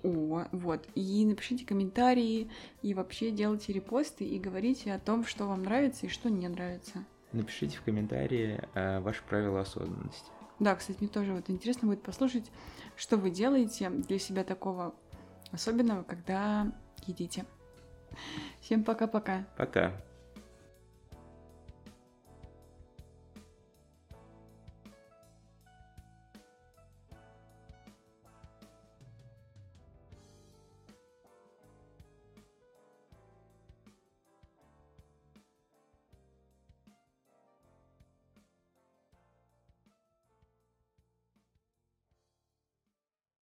О, 0.04 0.46
вот. 0.52 0.88
И 0.94 1.26
напишите 1.26 1.66
комментарии, 1.66 2.52
и 2.84 2.94
вообще 2.94 3.32
делайте 3.32 3.74
репосты, 3.74 4.24
и 4.24 4.38
говорите 4.38 4.94
о 4.94 5.00
том, 5.00 5.26
что 5.26 5.48
вам 5.48 5.64
нравится 5.64 6.06
и 6.06 6.10
что 6.10 6.30
не 6.30 6.48
нравится. 6.48 7.04
Напишите 7.32 7.78
в 7.78 7.82
комментарии 7.82 8.62
э, 8.76 9.00
ваши 9.00 9.24
правила 9.24 9.62
осознанности. 9.62 10.30
Да, 10.62 10.76
кстати, 10.76 11.00
мне 11.00 11.10
тоже 11.10 11.34
вот 11.34 11.50
интересно 11.50 11.88
будет 11.88 12.04
послушать, 12.04 12.52
что 12.96 13.18
вы 13.18 13.32
делаете 13.32 13.90
для 13.90 14.20
себя 14.20 14.44
такого 14.44 14.94
особенного, 15.52 16.04
когда 16.04 16.72
едите. 17.08 17.46
Всем 18.62 18.84
пока-пока. 18.84 19.48
Пока. 19.58 20.00